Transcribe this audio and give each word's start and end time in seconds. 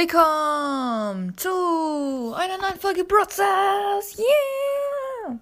Willkommen 0.00 1.36
zu 1.36 2.32
einer 2.36 2.56
neuen 2.56 2.78
Folge 2.78 3.02
Broadstars. 3.02 4.16
Yeah! 4.16 5.36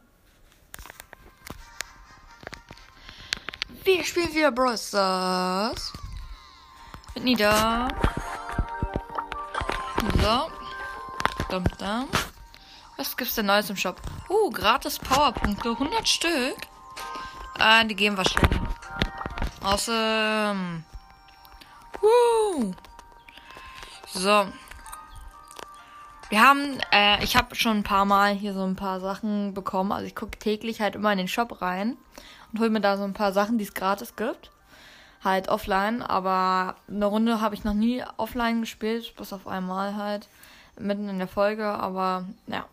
Wir 3.84 4.02
spielen 4.02 4.34
wieder 4.34 4.50
Broadstars. 4.50 5.92
Mit 7.14 7.24
Nida. 7.24 7.88
So. 10.22 10.50
Dum 11.50 11.64
-dum. 11.78 12.06
Was 12.96 13.14
gibt's 13.14 13.34
denn 13.34 13.44
Neues 13.44 13.68
im 13.68 13.76
Shop? 13.76 14.00
Uh, 14.30 14.48
gratis 14.50 14.98
Powerpunkte. 14.98 15.68
100 15.68 16.08
Stück. 16.08 16.56
Äh, 17.58 17.84
die 17.84 17.94
geben 17.94 18.16
wir 18.16 18.24
schnell. 18.24 18.60
Awesome. 19.62 20.82
Woo. 22.00 22.74
So. 24.16 24.46
Wir 26.30 26.40
haben, 26.40 26.80
äh, 26.90 27.22
ich 27.22 27.36
habe 27.36 27.54
schon 27.54 27.78
ein 27.78 27.82
paar 27.82 28.06
Mal 28.06 28.32
hier 28.32 28.54
so 28.54 28.64
ein 28.64 28.74
paar 28.74 28.98
Sachen 28.98 29.52
bekommen. 29.52 29.92
Also 29.92 30.06
ich 30.06 30.16
gucke 30.16 30.38
täglich 30.38 30.80
halt 30.80 30.94
immer 30.94 31.12
in 31.12 31.18
den 31.18 31.28
Shop 31.28 31.60
rein 31.60 31.98
und 32.50 32.60
hole 32.60 32.70
mir 32.70 32.80
da 32.80 32.96
so 32.96 33.04
ein 33.04 33.12
paar 33.12 33.32
Sachen, 33.32 33.58
die 33.58 33.64
es 33.64 33.74
gratis 33.74 34.16
gibt. 34.16 34.50
Halt 35.22 35.48
offline, 35.48 36.02
aber 36.02 36.76
eine 36.88 37.04
Runde 37.04 37.42
habe 37.42 37.54
ich 37.54 37.64
noch 37.64 37.74
nie 37.74 38.02
offline 38.16 38.62
gespielt, 38.62 39.14
bis 39.16 39.34
auf 39.34 39.46
einmal 39.46 39.96
halt 39.96 40.28
mitten 40.78 41.08
in 41.08 41.18
der 41.18 41.28
Folge, 41.28 41.66
aber 41.66 42.24
ja. 42.46 42.64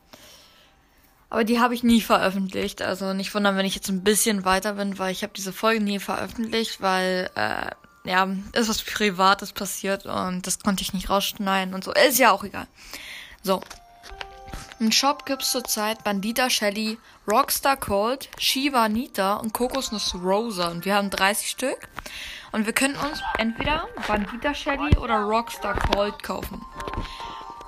Aber 1.30 1.44
die 1.44 1.60
habe 1.60 1.74
ich 1.74 1.84
nie 1.84 2.02
veröffentlicht. 2.02 2.82
Also 2.82 3.14
nicht 3.14 3.34
wundern, 3.36 3.58
wenn 3.58 3.66
ich 3.66 3.76
jetzt 3.76 3.90
ein 3.90 4.04
bisschen 4.04 4.46
weiter 4.46 4.74
bin, 4.74 4.98
weil 4.98 5.12
ich 5.12 5.24
habe 5.24 5.34
diese 5.36 5.52
Folge 5.52 5.84
nie 5.84 6.00
veröffentlicht, 6.00 6.82
weil 6.82 7.30
äh, 7.36 7.72
ja, 8.04 8.28
ist 8.54 8.70
was 8.70 8.84
Privates 8.84 9.54
passiert 9.54 10.06
und 10.06 10.46
das 10.46 10.60
konnte 10.60 10.84
ich 10.84 10.94
nicht 10.94 11.10
rausschneiden 11.10 11.74
und 11.74 11.84
so. 11.84 11.94
Ist 11.94 12.20
ja 12.20 12.32
auch 12.32 12.44
egal. 12.44 12.68
So. 13.42 13.62
Im 14.80 14.92
Shop 14.92 15.26
gibt's 15.26 15.52
zurzeit 15.52 16.04
Bandita 16.04 16.50
Shelly, 16.50 16.98
Rockstar 17.28 17.78
Cold, 17.78 18.28
Shiva 18.38 18.90
Nita 18.90 19.36
und 19.36 19.54
Kokosnuss 19.54 20.16
Rosa. 20.16 20.70
Und 20.70 20.84
wir 20.84 20.96
haben 20.96 21.10
30 21.10 21.50
Stück. 21.50 21.88
Und 22.52 22.66
wir 22.66 22.74
können 22.74 22.96
uns 22.96 23.22
entweder 23.38 23.88
Bandita 24.08 24.54
Shelly 24.54 24.98
oder 24.98 25.22
Rockstar 25.22 25.76
Cold 25.76 26.22
kaufen. 26.22 26.62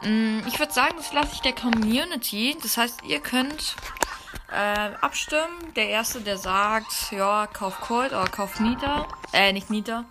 Mm, 0.02 0.40
ich 0.48 0.60
würde 0.60 0.74
sagen, 0.74 0.96
das 0.98 1.14
lasse 1.14 1.34
ich 1.34 1.42
der 1.42 1.54
Community. 1.54 2.58
Das 2.62 2.76
heißt, 2.76 3.04
ihr 3.04 3.20
könnt 3.22 3.76
äh, 4.52 4.90
abstimmen. 5.02 5.74
Der 5.76 5.90
erste, 5.90 6.22
der 6.22 6.38
sagt, 6.38 7.12
ja, 7.12 7.48
kauf 7.48 7.80
Colt 7.82 8.12
oder 8.12 8.28
kauf 8.28 8.60
Nita. 8.60 9.08
Äh, 9.34 9.54
nicht 9.54 9.70
Nita, 9.70 10.06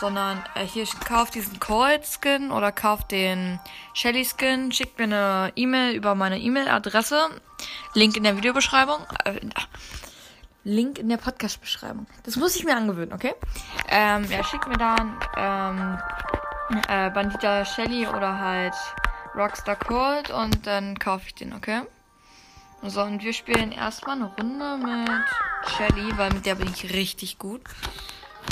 sondern 0.00 0.42
äh, 0.54 0.64
hier 0.64 0.86
kauf 1.06 1.30
diesen 1.30 1.60
Colt 1.60 2.02
Skin 2.06 2.50
oder 2.50 2.72
kauf 2.72 3.06
den 3.06 3.60
Shelly 3.94 4.24
Skin. 4.24 4.72
Schickt 4.72 4.98
mir 4.98 5.04
eine 5.04 5.52
E-Mail 5.56 5.94
über 5.94 6.14
meine 6.14 6.38
E-Mail-Adresse. 6.38 7.28
Link 7.94 8.16
in 8.16 8.24
der 8.24 8.36
Videobeschreibung. 8.36 9.06
Äh, 9.24 9.40
Link 10.64 10.98
in 10.98 11.08
der 11.08 11.18
Podcast-Beschreibung. 11.18 12.06
Das 12.24 12.34
muss 12.34 12.56
ich 12.56 12.64
mir 12.64 12.76
angewöhnen, 12.76 13.12
okay? 13.12 13.34
Ähm, 13.88 14.24
ja, 14.28 14.42
schickt 14.42 14.66
mir 14.66 14.76
dann 14.76 15.16
ähm, 15.36 15.98
äh, 16.88 17.08
Bandita 17.10 17.64
Shelly 17.64 18.08
oder 18.08 18.38
halt 18.40 18.74
Rockstar 19.36 19.76
Cold 19.76 20.30
und 20.30 20.66
dann 20.66 20.98
kaufe 20.98 21.26
ich 21.28 21.36
den, 21.36 21.52
okay? 21.52 21.82
So, 22.82 23.02
und 23.02 23.22
wir 23.22 23.32
spielen 23.32 23.72
erstmal 23.72 24.16
eine 24.16 24.26
Runde 24.26 24.76
mit 24.76 25.70
Shelly, 25.70 26.16
weil 26.16 26.32
mit 26.32 26.46
der 26.46 26.54
bin 26.54 26.72
ich 26.72 26.92
richtig 26.92 27.38
gut. 27.38 27.62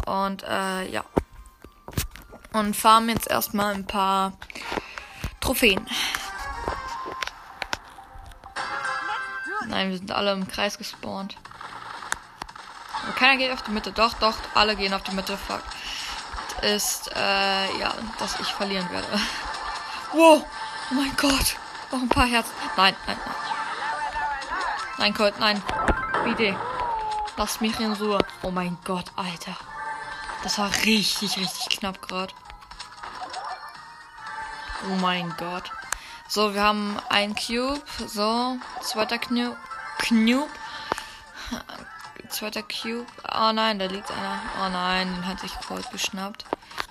Und 0.06 0.42
äh, 0.42 0.89
ja. 0.91 1.05
Und 2.52 2.75
farmen 2.75 3.11
jetzt 3.11 3.30
erstmal 3.30 3.75
ein 3.75 3.86
paar 3.86 4.33
Trophäen. 5.41 5.86
Nein, 9.67 9.90
wir 9.90 9.96
sind 9.96 10.13
alle 10.13 10.33
im 10.33 10.48
Kreis 10.48 10.79
gespawnt. 10.79 11.36
Aber 13.02 13.13
keiner 13.13 13.36
geht 13.36 13.52
auf 13.52 13.63
die 13.63 13.70
Mitte. 13.70 13.92
Doch, 13.92 14.14
doch, 14.14 14.36
alle 14.55 14.77
gehen 14.77 14.95
auf 14.95 15.02
die 15.02 15.14
Mitte. 15.14 15.36
Fuck. 15.36 15.63
Ist, 16.63 17.11
äh, 17.14 17.79
ja, 17.79 17.95
dass 18.18 18.40
ich 18.40 18.46
verlieren 18.46 18.89
werde. 18.90 19.07
Wow! 20.13 20.45
Oh 20.90 20.95
mein 20.95 21.17
Gott! 21.17 21.57
Noch 21.90 22.01
ein 22.01 22.08
paar 22.08 22.27
Herzen. 22.27 22.52
Nein, 22.77 22.95
nein, 23.07 23.17
nein. 23.27 23.53
Nein, 24.98 25.14
Colt, 25.14 25.38
nein. 25.38 25.62
Bitte. 26.24 26.56
Lass 27.36 27.60
mich 27.60 27.78
in 27.80 27.92
Ruhe. 27.94 28.18
Oh 28.42 28.50
mein 28.50 28.78
Gott, 28.84 29.06
Alter. 29.16 29.56
Das 30.42 30.58
war 30.58 30.70
richtig, 30.84 31.36
richtig 31.36 31.78
knapp 31.78 32.00
gerade. 32.00 32.32
Oh 34.88 34.94
mein 35.00 35.34
Gott. 35.38 35.70
So, 36.28 36.54
wir 36.54 36.62
haben 36.62 36.96
ein 37.08 37.34
Cube. 37.34 37.83
So, 38.06 38.58
zweiter 38.83 39.18
Cube. 39.18 39.56
Cube. 40.06 40.48
Zweiter 42.28 42.62
Cube. 42.62 43.06
Oh 43.33 43.52
nein, 43.52 43.78
da 43.78 43.86
liegt 43.86 44.10
einer. 44.10 44.40
Oh 44.62 44.68
nein, 44.68 45.14
den 45.14 45.27
hat 45.27 45.40
sich 45.40 45.52
Colt 45.66 45.90
geschnappt. 45.90 46.44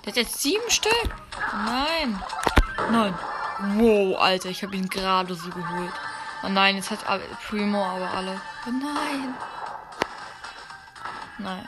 Der 0.04 0.12
hat 0.12 0.16
jetzt 0.16 0.40
sieben 0.40 0.70
Stück. 0.70 1.14
Oh 1.36 1.56
nein. 1.64 2.22
Nein. 2.90 3.14
Wow, 3.76 4.20
Alter, 4.20 4.48
ich 4.50 4.62
habe 4.62 4.76
ihn 4.76 4.88
gerade 4.88 5.34
so 5.34 5.48
geholt. 5.48 5.92
Oh 6.44 6.48
nein, 6.48 6.76
jetzt 6.76 6.90
hat 6.90 6.98
Primo 7.48 7.82
aber 7.82 8.10
alle. 8.10 8.40
Oh 8.66 8.70
nein. 8.70 9.34
Nein. 11.38 11.66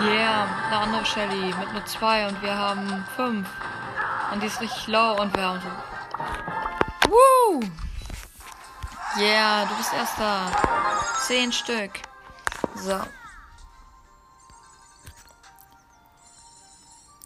Yeah, 0.00 0.46
eine 0.66 0.76
andere 0.76 1.04
Shelly 1.04 1.52
mit 1.58 1.72
nur 1.72 1.84
zwei 1.86 2.28
und 2.28 2.40
wir 2.40 2.56
haben 2.56 3.04
fünf. 3.16 3.48
Und 4.32 4.42
die 4.42 4.46
ist 4.46 4.60
richtig 4.60 4.86
low 4.86 5.20
und 5.20 5.34
wir 5.34 5.42
haben 5.42 5.60
so. 5.60 7.10
Woo! 7.10 7.60
Yeah, 9.18 9.64
du 9.64 9.74
bist 9.76 9.92
erster. 9.92 10.52
Zehn 11.26 11.50
Stück. 11.50 11.90
So. 12.76 13.00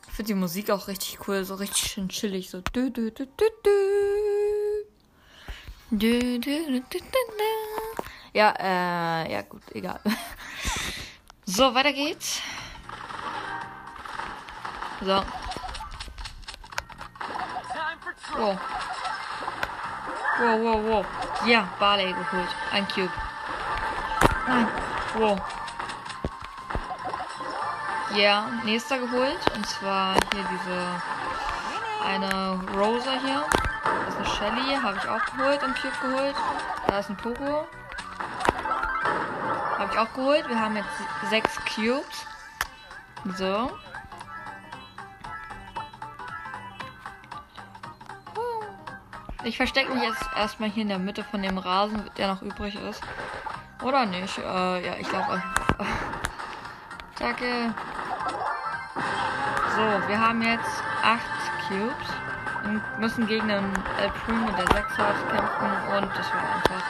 Ich 0.09 0.15
finde 0.15 0.29
die 0.29 0.35
Musik 0.35 0.71
auch 0.71 0.89
richtig 0.89 1.19
cool, 1.29 1.45
so 1.45 1.57
richtig 1.57 1.91
schön 1.91 2.09
chillig, 2.09 2.49
so. 2.51 2.63
Du, 2.73 2.91
du, 2.91 3.11
du, 3.11 3.27
du, 3.27 3.45
du. 3.63 3.80
Ja, 8.33 8.55
äh, 8.59 9.33
ja 9.33 9.43
gut, 9.43 9.63
egal. 9.75 10.01
So, 11.47 11.75
weiter 11.75 11.93
geht's. 11.93 12.41
So. 15.01 15.25
Wow. 18.37 18.59
Wow, 20.39 20.61
wow, 20.63 20.85
wow. 20.85 21.07
Ja, 21.45 21.69
Barley 21.81 22.13
geholt. 22.13 22.49
Ein 22.71 22.87
Cube. 22.87 23.11
Nein. 24.47 24.69
Wow. 25.19 25.41
Ja, 28.15 28.49
nächster 28.65 28.99
geholt. 28.99 29.41
Und 29.57 29.67
zwar 29.67 30.15
hier 30.33 30.45
diese 30.53 31.03
eine 32.05 32.61
Rosa 32.77 33.19
hier. 33.25 33.45
Shelly, 34.41 34.75
habe 34.75 34.97
ich 34.97 35.07
auch 35.07 35.23
geholt 35.37 35.63
und 35.63 35.75
Cube 35.75 35.93
geholt. 36.01 36.35
Da 36.87 36.99
ist 36.99 37.11
ein 37.11 37.17
Pogo. 37.19 37.67
Habe 39.79 39.93
ich 39.93 39.99
auch 39.99 40.13
geholt. 40.15 40.49
Wir 40.49 40.59
haben 40.59 40.77
jetzt 40.77 40.89
sechs 41.29 41.59
Cubes. 41.67 42.27
So. 43.37 43.71
Ich 49.45 49.59
verstecke 49.59 49.93
mich 49.93 50.05
jetzt 50.05 50.25
erstmal 50.35 50.71
hier 50.71 50.85
in 50.85 50.89
der 50.89 50.99
Mitte 50.99 51.23
von 51.23 51.43
dem 51.43 51.59
Rasen, 51.59 52.11
der 52.17 52.29
noch 52.29 52.41
übrig 52.41 52.77
ist. 52.77 53.03
Oder 53.83 54.07
nicht? 54.07 54.39
Äh, 54.39 54.87
ja, 54.87 54.95
ich 54.99 55.09
glaube. 55.09 55.43
Danke. 57.19 57.75
So, 59.77 60.09
wir 60.09 60.19
haben 60.19 60.41
jetzt 60.41 60.83
acht 61.03 61.69
Cubes 61.69 62.20
müssen 62.99 63.27
gegen 63.27 63.51
einen 63.51 63.75
El 63.99 64.11
Primo, 64.11 64.51
der 64.51 64.67
6 64.67 64.99
hat, 64.99 65.29
kämpfen 65.31 65.97
und 65.97 66.17
das 66.17 66.27
war 66.33 66.55
einfach. 66.55 66.89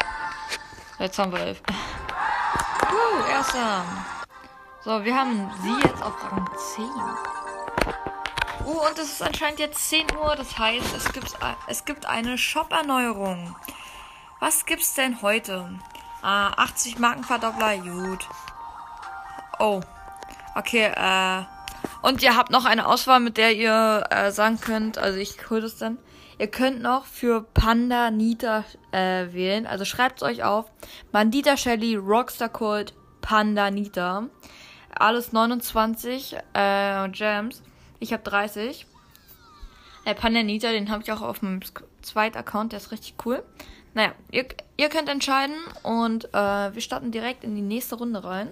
Jetzt 0.99 1.19
haben 1.19 1.33
wir 1.33 1.41
11. 1.41 1.63
Uh, 2.91 3.31
erster. 3.31 3.85
So, 4.83 5.05
wir 5.05 5.15
haben 5.15 5.51
sie 5.63 5.81
jetzt 5.87 6.03
auf 6.03 6.15
Rang 6.31 6.49
10. 6.75 6.85
Uh, 8.65 8.87
und 8.87 8.99
es 8.99 9.13
ist 9.13 9.23
anscheinend 9.23 9.61
jetzt 9.61 9.89
10 9.89 10.07
Uhr, 10.17 10.37
das 10.37 10.59
heißt, 10.59 10.95
es 10.95 11.13
gibt, 11.13 11.39
es 11.69 11.85
gibt 11.85 12.07
eine 12.07 12.37
Shop-Erneuerung. 12.37 13.57
Was 14.41 14.67
gibt's 14.67 14.95
denn 14.95 15.23
heute? 15.23 15.69
Ah, 16.23 16.49
80 16.57 16.99
Markenverdoppler, 16.99 17.79
gut. 17.79 18.29
Oh. 19.59 19.81
Okay, 20.55 20.93
äh. 20.95 21.60
Und 22.03 22.23
ihr 22.23 22.37
habt 22.37 22.51
noch 22.51 22.65
eine 22.65 22.87
Auswahl, 22.87 23.21
mit 23.21 23.37
der 23.37 23.55
ihr 23.55 24.05
äh, 24.11 24.31
sagen 24.31 24.61
könnt, 24.61 24.99
also 24.99 25.19
ich 25.19 25.51
hole 25.51 25.61
das 25.61 25.77
dann. 25.77 25.99
Ihr 26.39 26.49
könnt 26.49 26.81
noch 26.81 27.05
für 27.05 27.43
Panda 27.43 28.11
Nita 28.11 28.65
äh, 28.93 29.33
wählen. 29.33 29.67
Also 29.67 29.85
schreibt 29.85 30.23
es 30.23 30.23
euch 30.23 30.43
auf. 30.43 30.71
Bandita 31.13 31.57
Shelly, 31.57 31.97
Rockstar 31.97 32.49
Cold, 32.49 32.95
Panda 33.21 33.71
Nita. 33.71 34.29
Alles 34.99 35.33
29 35.33 36.37
äh, 36.55 37.09
Gems. 37.11 37.63
Ich 37.99 38.13
habe 38.15 38.23
30. 38.23 38.87
Der 40.07 40.15
Pandanita, 40.15 40.71
den 40.71 40.91
habe 40.91 41.03
ich 41.03 41.13
auch 41.13 41.21
auf 41.21 41.43
meinem 41.43 41.61
zweiten 42.03 42.39
Account, 42.39 42.73
der 42.73 42.79
ist 42.79 42.91
richtig 42.91 43.15
cool. 43.25 43.45
Naja, 43.95 44.13
ihr, 44.31 44.47
ihr 44.77 44.89
könnt 44.89 45.09
entscheiden 45.09 45.57
und 45.83 46.33
äh, 46.33 46.75
wir 46.75 46.81
starten 46.81 47.11
direkt 47.11 47.45
in 47.45 47.55
die 47.55 47.63
nächste 47.63 47.97
Runde 47.97 48.25
rein. 48.25 48.51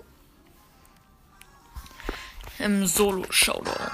Im 2.58 2.86
Solo-Showdown. 2.86 3.90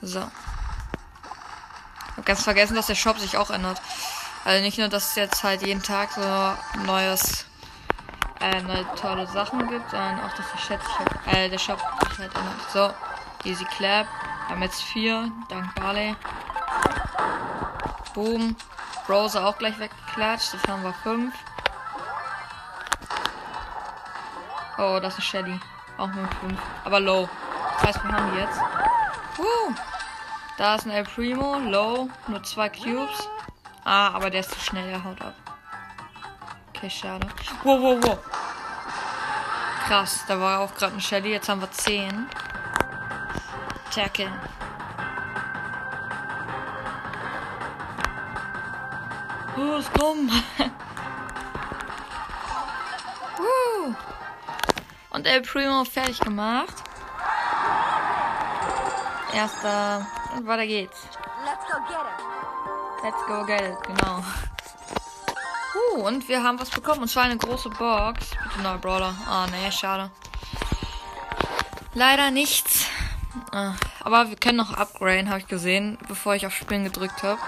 So. 0.00 0.20
Hab 2.16 2.26
ganz 2.26 2.42
vergessen, 2.42 2.74
dass 2.74 2.86
der 2.86 2.94
Shop 2.94 3.18
sich 3.18 3.36
auch 3.36 3.50
ändert. 3.50 3.80
Also 4.44 4.62
nicht 4.62 4.78
nur, 4.78 4.88
dass 4.88 5.10
es 5.10 5.14
jetzt 5.14 5.44
halt 5.44 5.62
jeden 5.62 5.82
Tag 5.82 6.12
so 6.12 6.82
neues, 6.84 7.46
äh, 8.40 8.62
neue 8.62 8.86
tolle 8.96 9.26
Sachen 9.28 9.68
gibt, 9.68 9.90
sondern 9.90 10.20
auch, 10.20 10.32
dass 10.34 10.46
der, 10.68 10.80
sich 10.80 10.98
halt, 10.98 11.36
äh, 11.36 11.48
der 11.48 11.58
Shop 11.58 11.78
sich 12.08 12.18
halt 12.18 12.34
ändert. 12.34 12.70
So, 12.72 12.92
Easy 13.48 13.64
Clap. 13.76 14.06
Wir 14.46 14.56
haben 14.56 14.62
jetzt 14.62 14.82
vier, 14.82 15.30
dank 15.48 15.74
Barley. 15.74 16.16
Boom. 18.14 18.56
Rose 19.08 19.42
auch 19.42 19.58
gleich 19.58 19.78
weggeklatscht. 19.78 20.54
Das 20.54 20.62
haben 20.68 20.82
wir 20.82 20.92
fünf. 21.02 21.34
Oh, 24.78 24.98
das 25.00 25.18
ist 25.18 25.24
Shelly. 25.24 25.60
Auch 25.98 26.12
nur 26.12 26.28
fünf. 26.40 26.60
Aber 26.84 27.00
low. 27.00 27.28
Das 27.74 27.88
heißt, 27.88 28.04
wir 28.04 28.12
haben 28.12 28.32
die 28.32 28.38
jetzt. 28.38 28.58
Uh. 29.38 29.72
Da 30.58 30.74
ist 30.76 30.86
ein 30.86 30.90
El 30.90 31.04
Primo. 31.04 31.58
Low. 31.58 32.08
Nur 32.28 32.42
zwei 32.42 32.68
Cubes. 32.68 33.28
Ah, 33.84 34.08
aber 34.08 34.30
der 34.30 34.40
ist 34.40 34.50
zu 34.50 34.60
schnell. 34.60 34.88
Er 34.88 35.02
haut 35.02 35.20
ab. 35.20 35.34
Okay, 36.68 36.90
schade. 36.90 37.26
Wow, 37.62 37.80
wow, 37.80 37.98
wow. 38.02 38.18
Krass. 39.86 40.24
Da 40.28 40.38
war 40.38 40.60
auch 40.60 40.74
gerade 40.74 40.94
ein 40.94 41.00
Shelly. 41.00 41.32
Jetzt 41.32 41.48
haben 41.48 41.60
wir 41.60 41.70
zehn. 41.70 42.26
Tackle. 43.94 44.32
Oh, 49.56 49.76
ist 49.78 49.92
Und 55.22 55.28
El 55.28 55.42
Primo 55.42 55.84
fertig 55.84 56.18
gemacht. 56.18 56.74
Erster. 59.32 60.04
Und 60.34 60.48
weiter 60.48 60.66
geht's. 60.66 60.98
Let's 61.44 61.64
go 61.70 61.78
get 61.86 62.00
him. 62.00 62.26
Let's 63.04 63.26
go 63.28 63.44
get 63.44 63.60
it, 63.60 63.76
genau. 63.86 64.24
Uh, 65.94 66.08
und 66.08 66.28
wir 66.28 66.42
haben 66.42 66.58
was 66.58 66.70
bekommen. 66.70 67.02
Und 67.02 67.08
zwar 67.08 67.22
eine 67.22 67.36
große 67.36 67.70
Box. 67.70 68.30
Bitte 68.30 68.62
neuer 68.62 68.78
Brawler. 68.78 69.14
Ah, 69.28 69.46
nee, 69.52 69.70
schade. 69.70 70.10
Leider 71.94 72.32
nichts. 72.32 72.86
Ah, 73.52 73.74
aber 74.00 74.28
wir 74.28 74.36
können 74.36 74.58
noch 74.58 74.74
upgraden, 74.74 75.28
habe 75.28 75.38
ich 75.38 75.46
gesehen, 75.46 75.98
bevor 76.08 76.34
ich 76.34 76.46
auf 76.46 76.52
Spielen 76.52 76.82
gedrückt 76.82 77.22
habe. 77.22 77.40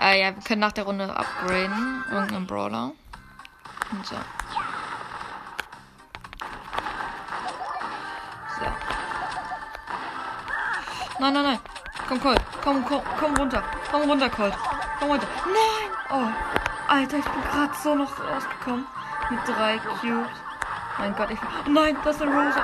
Äh, 0.00 0.20
ja, 0.20 0.34
wir 0.34 0.42
können 0.42 0.62
nach 0.62 0.72
der 0.72 0.82
Runde 0.82 1.16
upgraden. 1.16 2.06
Irgendeinen 2.10 2.48
Brawler. 2.48 2.90
Und. 3.92 4.04
So. 4.04 4.16
Nein, 11.24 11.32
nein, 11.32 11.42
nein. 11.42 11.58
Komm, 12.06 12.20
Colt. 12.20 12.40
Komm, 12.62 12.84
komm, 12.84 13.00
komm 13.18 13.34
runter. 13.34 13.62
Komm 13.90 14.10
runter, 14.10 14.28
Colt. 14.28 14.54
Komm 14.98 15.08
runter. 15.08 15.26
Nein! 15.46 15.90
Oh. 16.10 16.92
Alter, 16.92 17.16
ich 17.16 17.24
bin 17.24 17.42
gerade 17.50 17.72
so 17.82 17.94
noch 17.94 18.20
rausgekommen. 18.20 18.86
Mit 19.30 19.40
drei 19.46 19.78
Cubes. 19.78 20.28
Mein 20.98 21.16
Gott, 21.16 21.30
ich. 21.30 21.38
Nein, 21.66 21.96
das 22.04 22.16
ist 22.16 22.22
eine 22.22 22.30
Rose. 22.30 22.62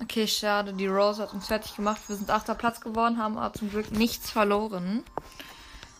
Okay, 0.00 0.28
schade. 0.28 0.74
Die 0.74 0.86
Rose 0.86 1.20
hat 1.20 1.34
uns 1.34 1.48
fertig 1.48 1.74
gemacht. 1.74 2.00
Wir 2.06 2.14
sind 2.14 2.30
achter 2.30 2.54
Platz 2.54 2.80
geworden, 2.80 3.18
haben 3.18 3.36
aber 3.36 3.52
zum 3.52 3.68
Glück 3.68 3.90
nichts 3.90 4.30
verloren. 4.30 5.02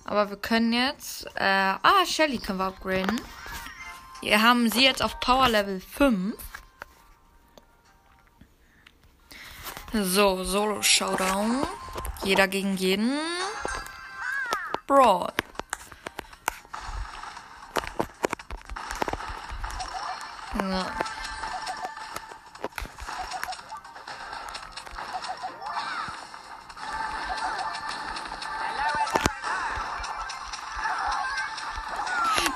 Aber 0.05 0.31
wir 0.31 0.37
können 0.37 0.73
jetzt. 0.73 1.27
Äh, 1.35 1.75
ah, 1.83 2.07
Shelly 2.07 2.39
können 2.39 2.61
wir 2.61 2.67
upgraden. 2.67 3.21
Wir 4.21 4.41
haben 4.41 4.71
sie 4.71 4.85
jetzt 4.85 5.03
auf 5.03 5.19
Power 5.19 5.49
Level 5.49 5.81
5. 5.81 6.37
So, 9.95 10.43
Solo 10.43 10.81
Showdown. 10.81 11.67
Jeder 12.25 12.49
gegen 12.49 12.79
jeden. 12.79 13.21
Brawl. 14.87 15.31
Ja. 20.59 20.87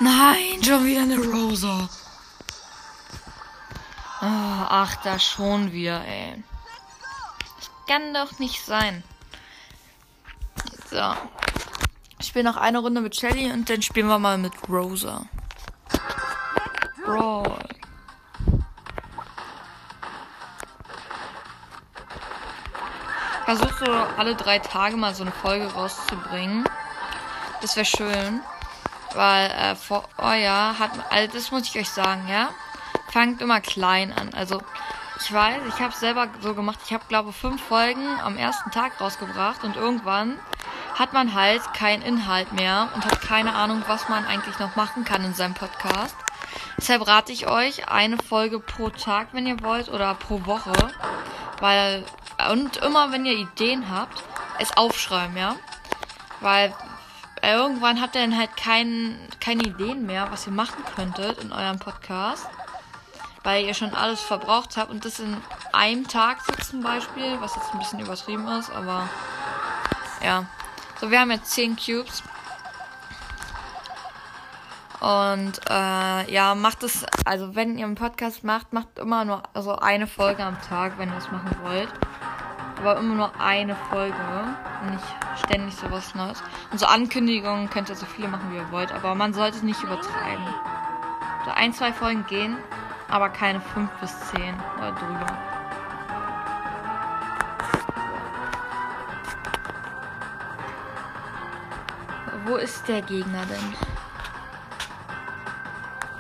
Nein, 0.01 0.65
schon 0.65 0.87
wieder 0.87 1.03
eine 1.03 1.19
Rosa. 1.19 1.87
Ah, 4.23 4.67
ach, 4.71 4.97
da 5.03 5.19
schon 5.19 5.71
wieder, 5.73 6.03
ey. 6.07 6.43
Kann 7.87 8.13
doch 8.15 8.39
nicht 8.39 8.65
sein. 8.65 9.05
So. 10.91 11.15
Ich 12.19 12.29
spiele 12.29 12.45
noch 12.45 12.57
eine 12.57 12.79
Runde 12.79 13.01
mit 13.01 13.15
Shelly 13.15 13.53
und 13.53 13.69
dann 13.69 13.83
spielen 13.83 14.09
wir 14.09 14.19
mal 14.19 14.39
mit 14.39 14.53
Rosa. 14.69 15.27
Brawl. 17.05 17.59
Versuch 23.45 23.79
so 23.79 23.93
alle 23.93 24.35
drei 24.35 24.59
Tage 24.59 24.97
mal 24.97 25.15
so 25.15 25.23
eine 25.23 25.31
Folge 25.31 25.67
rauszubringen. 25.73 26.69
Das 27.61 27.77
wäre 27.77 27.87
schön. 27.87 28.41
Weil 29.15 29.51
äh, 29.51 29.77
vor 29.77 30.09
oh 30.19 30.33
ja, 30.33 30.75
hat 30.79 30.91
also 31.11 31.33
das 31.33 31.53
muss 31.53 31.69
ich 31.69 31.79
euch 31.79 31.89
sagen, 31.89 32.27
ja. 32.29 32.49
Fangt 33.13 33.41
immer 33.41 33.61
klein 33.61 34.13
an. 34.13 34.35
Also 34.35 34.61
ich 35.21 35.33
weiß, 35.33 35.63
ich 35.69 35.81
habe 35.81 35.95
selber 35.95 36.29
so 36.41 36.55
gemacht. 36.55 36.79
Ich 36.85 36.93
habe 36.93 37.05
glaube 37.09 37.33
fünf 37.33 37.63
Folgen 37.63 38.21
am 38.21 38.37
ersten 38.37 38.71
Tag 38.71 39.01
rausgebracht 39.01 39.65
und 39.65 39.77
irgendwann 39.77 40.39
hat 40.95 41.13
man 41.13 41.35
halt 41.35 41.63
keinen 41.75 42.03
Inhalt 42.03 42.53
mehr 42.53 42.89
und 42.95 43.05
hat 43.05 43.21
keine 43.21 43.55
Ahnung, 43.55 43.83
was 43.87 44.09
man 44.09 44.25
eigentlich 44.27 44.59
noch 44.59 44.77
machen 44.77 45.05
kann 45.05 45.25
in 45.25 45.35
seinem 45.35 45.55
Podcast. 45.55 46.17
Deshalb 46.79 47.07
rate 47.07 47.33
ich 47.33 47.47
euch 47.49 47.89
eine 47.89 48.19
Folge 48.19 48.61
pro 48.61 48.91
Tag, 48.91 49.29
wenn 49.33 49.47
ihr 49.47 49.63
wollt, 49.63 49.89
oder 49.89 50.15
pro 50.15 50.45
Woche, 50.47 50.73
weil 51.61 52.05
und 52.51 52.77
immer 52.79 53.13
wenn 53.13 53.25
ihr 53.25 53.35
Ideen 53.35 53.91
habt, 53.91 54.23
es 54.59 54.77
aufschreiben, 54.77 55.37
ja, 55.37 55.57
weil 56.41 56.75
irgendwann 57.43 58.01
habt 58.01 58.15
ihr 58.15 58.23
dann 58.23 58.37
halt 58.37 58.57
kein, 58.57 59.19
keine 59.41 59.63
Ideen 59.63 60.07
mehr, 60.07 60.31
was 60.31 60.47
ihr 60.47 60.53
machen 60.53 60.85
könntet 60.95 61.43
in 61.43 61.53
eurem 61.53 61.79
Podcast. 61.79 62.47
Weil 63.47 63.65
ihr 63.65 63.75
schon 63.75 63.95
alles 63.95 64.21
verbraucht 64.21 64.77
habt 64.77 64.91
und 64.91 65.05
das 65.05 65.21
in 65.21 65.37
einem 65.73 66.09
Tag 66.09 66.39
zum 66.65 66.83
Beispiel, 66.83 67.41
was 67.41 67.55
jetzt 67.55 67.73
ein 67.73 67.79
bisschen 67.79 68.01
übertrieben 68.01 68.49
ist, 68.49 68.71
aber 68.71 69.09
ja. 70.21 70.47
So, 71.01 71.13
wir 71.13 71.21
haben 71.21 71.31
jetzt 71.31 71.53
10 71.53 71.77
Cubes. 71.77 72.25
Und 74.99 75.61
äh, 75.71 76.33
ja, 76.33 76.57
macht 76.57 76.83
es, 76.83 77.07
also 77.25 77.55
wenn 77.55 77.79
ihr 77.79 77.85
einen 77.85 77.95
Podcast 77.95 78.43
macht, 78.43 78.73
macht 78.73 78.99
immer 78.99 79.25
nur 79.25 79.45
also 79.55 79.77
eine 79.77 80.09
Folge 80.09 80.43
am 80.43 80.61
Tag, 80.63 80.99
wenn 80.99 81.11
ihr 81.11 81.19
es 81.19 81.31
machen 81.31 81.57
wollt. 81.63 81.89
Aber 82.81 82.97
immer 82.97 83.15
nur 83.15 83.41
eine 83.41 83.77
Folge. 83.91 84.17
Und 84.83 84.91
nicht 84.91 85.05
ständig 85.45 85.77
sowas 85.77 86.17
Neues. 86.17 86.43
Und 86.73 86.81
so 86.81 86.87
Ankündigungen 86.87 87.71
könnt 87.71 87.91
ihr 87.91 87.95
so 87.95 88.07
viele 88.07 88.27
machen, 88.27 88.51
wie 88.51 88.57
ihr 88.57 88.73
wollt. 88.73 88.91
Aber 88.91 89.15
man 89.15 89.33
sollte 89.33 89.59
es 89.59 89.63
nicht 89.63 89.81
übertreiben. 89.85 90.45
So 91.45 91.53
ein, 91.53 91.73
zwei 91.73 91.93
Folgen 91.93 92.27
gehen, 92.27 92.57
aber 93.09 93.29
keine 93.29 93.61
fünf 93.61 93.91
bis 94.01 94.19
zehn 94.31 94.55
oder 94.79 94.93
drüber. 94.93 95.27
Wo 102.45 102.57
ist 102.57 102.87
der 102.87 103.03
Gegner 103.03 103.45
denn? 103.47 103.75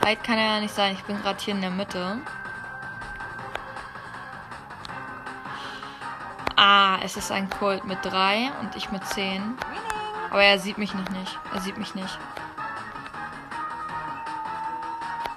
Weit 0.00 0.23
kann 0.25 0.38
er 0.38 0.55
ja 0.55 0.61
nicht 0.61 0.75
sein. 0.75 0.95
Ich 0.95 1.05
bin 1.05 1.21
gerade 1.21 1.40
hier 1.40 1.55
in 1.55 1.61
der 1.61 1.71
Mitte. 1.71 2.19
Ah, 6.57 6.99
es 7.02 7.16
ist 7.16 7.31
ein 7.31 7.50
Colt 7.50 7.85
mit 7.85 7.99
3 8.02 8.50
und 8.61 8.75
ich 8.76 8.90
mit 8.90 9.05
10. 9.05 9.57
Aber 10.31 10.43
er 10.43 10.59
sieht 10.59 10.78
mich 10.78 10.95
noch 10.95 11.09
nicht. 11.11 11.38
Er 11.52 11.61
sieht 11.61 11.76
mich 11.76 11.95
nicht. 11.95 12.19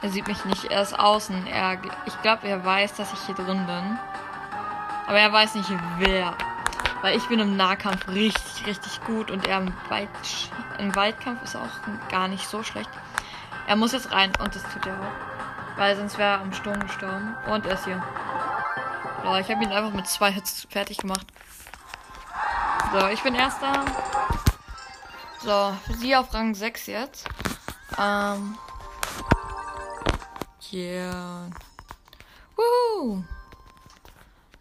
Er 0.01 0.09
sieht 0.09 0.27
mich 0.27 0.45
nicht. 0.45 0.65
Er 0.65 0.81
ist 0.81 0.97
außen. 0.97 1.47
Er, 1.47 1.79
ich 2.05 2.21
glaube, 2.21 2.47
er 2.47 2.63
weiß, 2.63 2.95
dass 2.95 3.11
ich 3.13 3.19
hier 3.25 3.35
drin 3.35 3.65
bin. 3.65 3.99
Aber 5.07 5.19
er 5.19 5.31
weiß 5.31 5.55
nicht, 5.55 5.69
wer. 5.97 6.35
Weil 7.01 7.17
ich 7.17 7.27
bin 7.27 7.39
im 7.39 7.57
Nahkampf 7.57 8.07
richtig, 8.07 8.65
richtig 8.65 9.01
gut 9.05 9.31
und 9.31 9.47
er 9.47 9.59
im, 9.59 9.73
Weit, 9.89 10.09
im 10.77 10.95
Waldkampf 10.95 11.43
ist 11.43 11.55
auch 11.55 12.09
gar 12.09 12.27
nicht 12.27 12.47
so 12.47 12.63
schlecht. 12.63 12.89
Er 13.67 13.75
muss 13.75 13.91
jetzt 13.91 14.11
rein 14.11 14.31
und 14.39 14.55
das 14.55 14.63
tut 14.63 14.85
er 14.85 14.93
auch. 14.93 15.77
Weil 15.77 15.95
sonst 15.95 16.17
wäre 16.17 16.31
er 16.31 16.41
am 16.41 16.53
Sturm 16.53 16.79
gestorben. 16.79 17.35
Und 17.47 17.65
er 17.65 17.73
ist 17.73 17.85
hier. 17.85 18.03
Boah, 19.23 19.39
ich 19.39 19.49
habe 19.49 19.63
ihn 19.63 19.71
einfach 19.71 19.93
mit 19.93 20.07
zwei 20.07 20.31
Hits 20.31 20.67
fertig 20.69 20.97
gemacht. 20.97 21.27
So, 22.93 23.07
ich 23.07 23.21
bin 23.21 23.35
erster. 23.35 23.85
So, 25.41 25.75
sie 25.95 26.15
auf 26.15 26.33
Rang 26.33 26.53
6 26.53 26.87
jetzt. 26.87 27.27
Ähm. 27.97 28.57
Yeah. 30.71 31.49
Woohoo. 32.55 33.23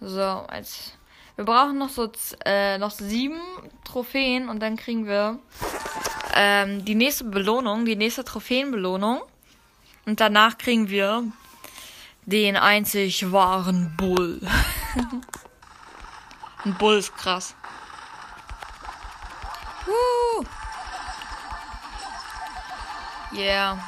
So, 0.00 0.22
als 0.22 0.92
wir 1.36 1.44
brauchen 1.44 1.78
noch 1.78 1.90
so 1.90 2.10
äh, 2.44 2.78
noch 2.78 2.90
sieben 2.90 3.40
Trophäen 3.84 4.48
und 4.48 4.60
dann 4.60 4.76
kriegen 4.76 5.06
wir 5.06 5.38
ähm, 6.34 6.84
die 6.84 6.94
nächste 6.94 7.24
Belohnung, 7.24 7.84
die 7.84 7.96
nächste 7.96 8.24
Trophäenbelohnung. 8.24 9.20
Und 10.06 10.20
danach 10.20 10.56
kriegen 10.56 10.88
wir 10.88 11.24
den 12.24 12.56
einzig 12.56 13.30
wahren 13.30 13.94
Bull. 13.96 14.40
Ein 16.64 16.74
Bull 16.74 16.98
ist 16.98 17.14
krass. 17.16 17.54
Woo. 19.86 20.44
Yeah. 23.36 23.78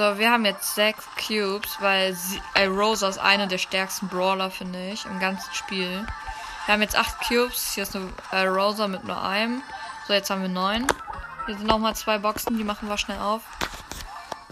So, 0.00 0.16
wir 0.16 0.30
haben 0.30 0.46
jetzt 0.46 0.74
sechs 0.76 1.04
Cubes, 1.14 1.76
weil 1.80 2.14
sie, 2.14 2.40
äh, 2.54 2.64
Rosa 2.64 3.06
ist 3.06 3.18
einer 3.18 3.46
der 3.46 3.58
stärksten 3.58 4.08
Brawler, 4.08 4.50
finde 4.50 4.92
ich, 4.92 5.04
im 5.04 5.20
ganzen 5.20 5.52
Spiel. 5.52 6.06
Wir 6.64 6.72
haben 6.72 6.80
jetzt 6.80 6.96
acht 6.96 7.20
Cubes. 7.28 7.74
Hier 7.74 7.82
ist 7.82 7.94
eine 7.94 8.08
äh, 8.32 8.46
Rosa 8.46 8.88
mit 8.88 9.04
nur 9.04 9.22
einem. 9.22 9.60
So, 10.06 10.14
jetzt 10.14 10.30
haben 10.30 10.40
wir 10.40 10.48
neun. 10.48 10.86
Hier 11.44 11.54
sind 11.54 11.66
nochmal 11.66 11.94
zwei 11.96 12.16
Boxen, 12.16 12.56
die 12.56 12.64
machen 12.64 12.88
wir 12.88 12.96
schnell 12.96 13.18
auf. 13.18 13.42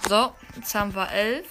So, 0.07 0.35
jetzt 0.55 0.75
haben 0.75 0.95
wir 0.95 1.11
elf. 1.13 1.47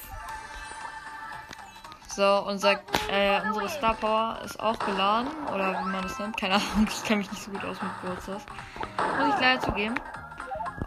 So, 2.08 2.44
unser, 2.46 2.74
äh, 3.10 3.42
unsere 3.48 3.68
Star 3.68 3.96
Power 3.96 4.38
ist 4.46 4.60
auch 4.60 4.78
geladen. 4.78 5.30
Oder 5.52 5.72
wie 5.72 5.90
man 5.90 6.04
das 6.04 6.20
nennt. 6.20 6.38
Keine 6.38 6.54
Ahnung, 6.54 6.88
ich 6.88 7.04
kenne 7.04 7.22
mich 7.22 7.32
nicht 7.32 7.42
so 7.42 7.50
gut 7.50 7.66
aus 7.66 7.82
mit 7.82 7.92
Geburtstag. 8.04 8.42
Muss 9.18 9.34
ich 9.34 9.42
leider 9.42 9.60
zugeben. 9.60 9.96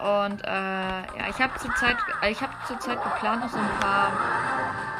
Und 0.00 0.42
äh, 0.44 0.48
ja, 0.48 1.28
ich 1.28 1.38
habe 1.40 1.58
zurzeit, 1.58 1.96
äh, 2.22 2.30
ich 2.30 2.40
habe 2.40 2.52
zurzeit 2.66 3.02
geplant, 3.02 3.42
noch 3.42 3.50
so 3.50 3.58
ein 3.58 3.80
paar 3.80 4.10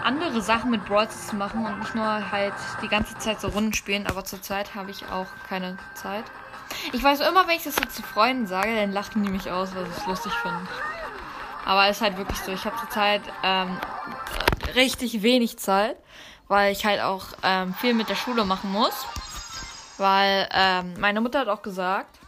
andere 0.05 0.43
Sachen 0.43 0.71
mit 0.71 0.85
Brawl 0.85 1.09
zu 1.09 1.37
machen 1.37 1.65
und 1.65 1.79
nicht 1.79 1.95
nur 1.95 2.31
halt 2.31 2.53
die 2.83 2.89
ganze 2.89 3.17
Zeit 3.17 3.41
so 3.41 3.49
Runden 3.49 3.73
spielen. 3.73 4.07
Aber 4.07 4.25
zurzeit 4.25 4.75
habe 4.75 4.91
ich 4.91 5.07
auch 5.07 5.27
keine 5.49 5.79
Zeit. 5.95 6.25
Ich 6.93 7.03
weiß 7.03 7.21
immer, 7.21 7.49
wenn 7.49 7.57
ich 7.57 7.65
das 7.65 7.77
so 7.77 7.85
zu 7.85 8.03
Freunden 8.03 8.47
sage, 8.47 8.75
dann 8.75 8.93
lachen 8.93 9.25
die 9.25 9.31
mich 9.31 9.51
aus, 9.51 9.71
was 9.75 9.89
ich 9.97 10.07
lustig 10.07 10.33
finde. 10.35 10.69
Aber 11.65 11.87
es 11.87 11.97
ist 11.97 12.03
halt 12.03 12.19
wirklich 12.19 12.39
so. 12.39 12.53
Ich 12.53 12.65
habe 12.67 12.77
zurzeit 12.77 13.23
ähm, 13.43 13.79
richtig 14.75 15.23
wenig 15.23 15.59
Zeit, 15.59 15.97
weil 16.49 16.73
ich 16.73 16.85
halt 16.85 17.01
auch 17.01 17.25
ähm, 17.43 17.73
viel 17.75 17.95
mit 17.95 18.11
der 18.11 18.17
Schule 18.17 18.45
machen 18.45 18.71
muss. 18.71 19.07
Weil 19.97 20.47
ähm, 20.53 20.95
meine 20.99 21.23
Mutter 21.23 21.41
hat 21.41 21.49
auch 21.49 21.63
gesagt, 21.63 22.20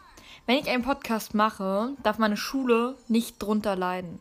wenn 0.46 0.56
ich 0.56 0.68
einen 0.68 0.82
Podcast 0.82 1.34
mache, 1.34 1.90
darf 2.02 2.18
meine 2.18 2.37
Schule 2.37 2.96
nicht 3.08 3.42
drunter 3.42 3.76
leiden. 3.76 4.20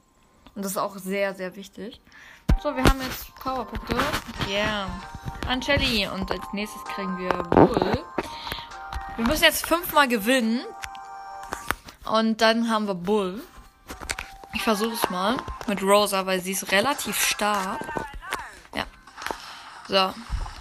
Und 0.56 0.64
das 0.64 0.74
ist 0.74 0.78
auch 0.78 0.98
sehr, 0.98 1.34
sehr 1.34 1.56
wichtig. 1.56 2.02
So, 2.62 2.76
wir 2.76 2.84
haben 2.84 3.02
jetzt 3.02 3.34
Powerpunkte. 3.36 3.96
Yeah. 4.48 4.88
Ancelli. 5.48 6.08
Und 6.08 6.30
als 6.30 6.44
nächstes 6.54 6.84
kriegen 6.84 7.18
wir 7.18 7.32
Bull. 7.32 8.04
Wir 9.16 9.26
müssen 9.26 9.44
jetzt 9.44 9.66
fünfmal 9.66 10.08
gewinnen. 10.08 10.62
Und 12.06 12.42
dann 12.42 12.70
haben 12.70 12.88
wir 12.88 12.96
Bull. 12.96 13.42
Ich 14.54 14.64
versuche 14.64 14.94
es 14.94 15.10
mal 15.10 15.38
mit 15.68 15.82
Rosa, 15.82 16.26
weil 16.26 16.42
sie 16.42 16.52
ist 16.52 16.72
relativ 16.72 17.20
stark. 17.20 17.80
Ja. 18.76 18.86
So. 19.88 20.14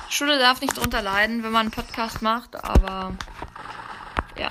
Schule 0.09 0.38
darf 0.38 0.61
nicht 0.61 0.76
drunter 0.76 1.02
leiden, 1.02 1.43
wenn 1.43 1.52
man 1.52 1.67
einen 1.67 1.71
Podcast 1.71 2.23
macht, 2.23 2.57
aber 2.64 3.12
ja. 4.37 4.50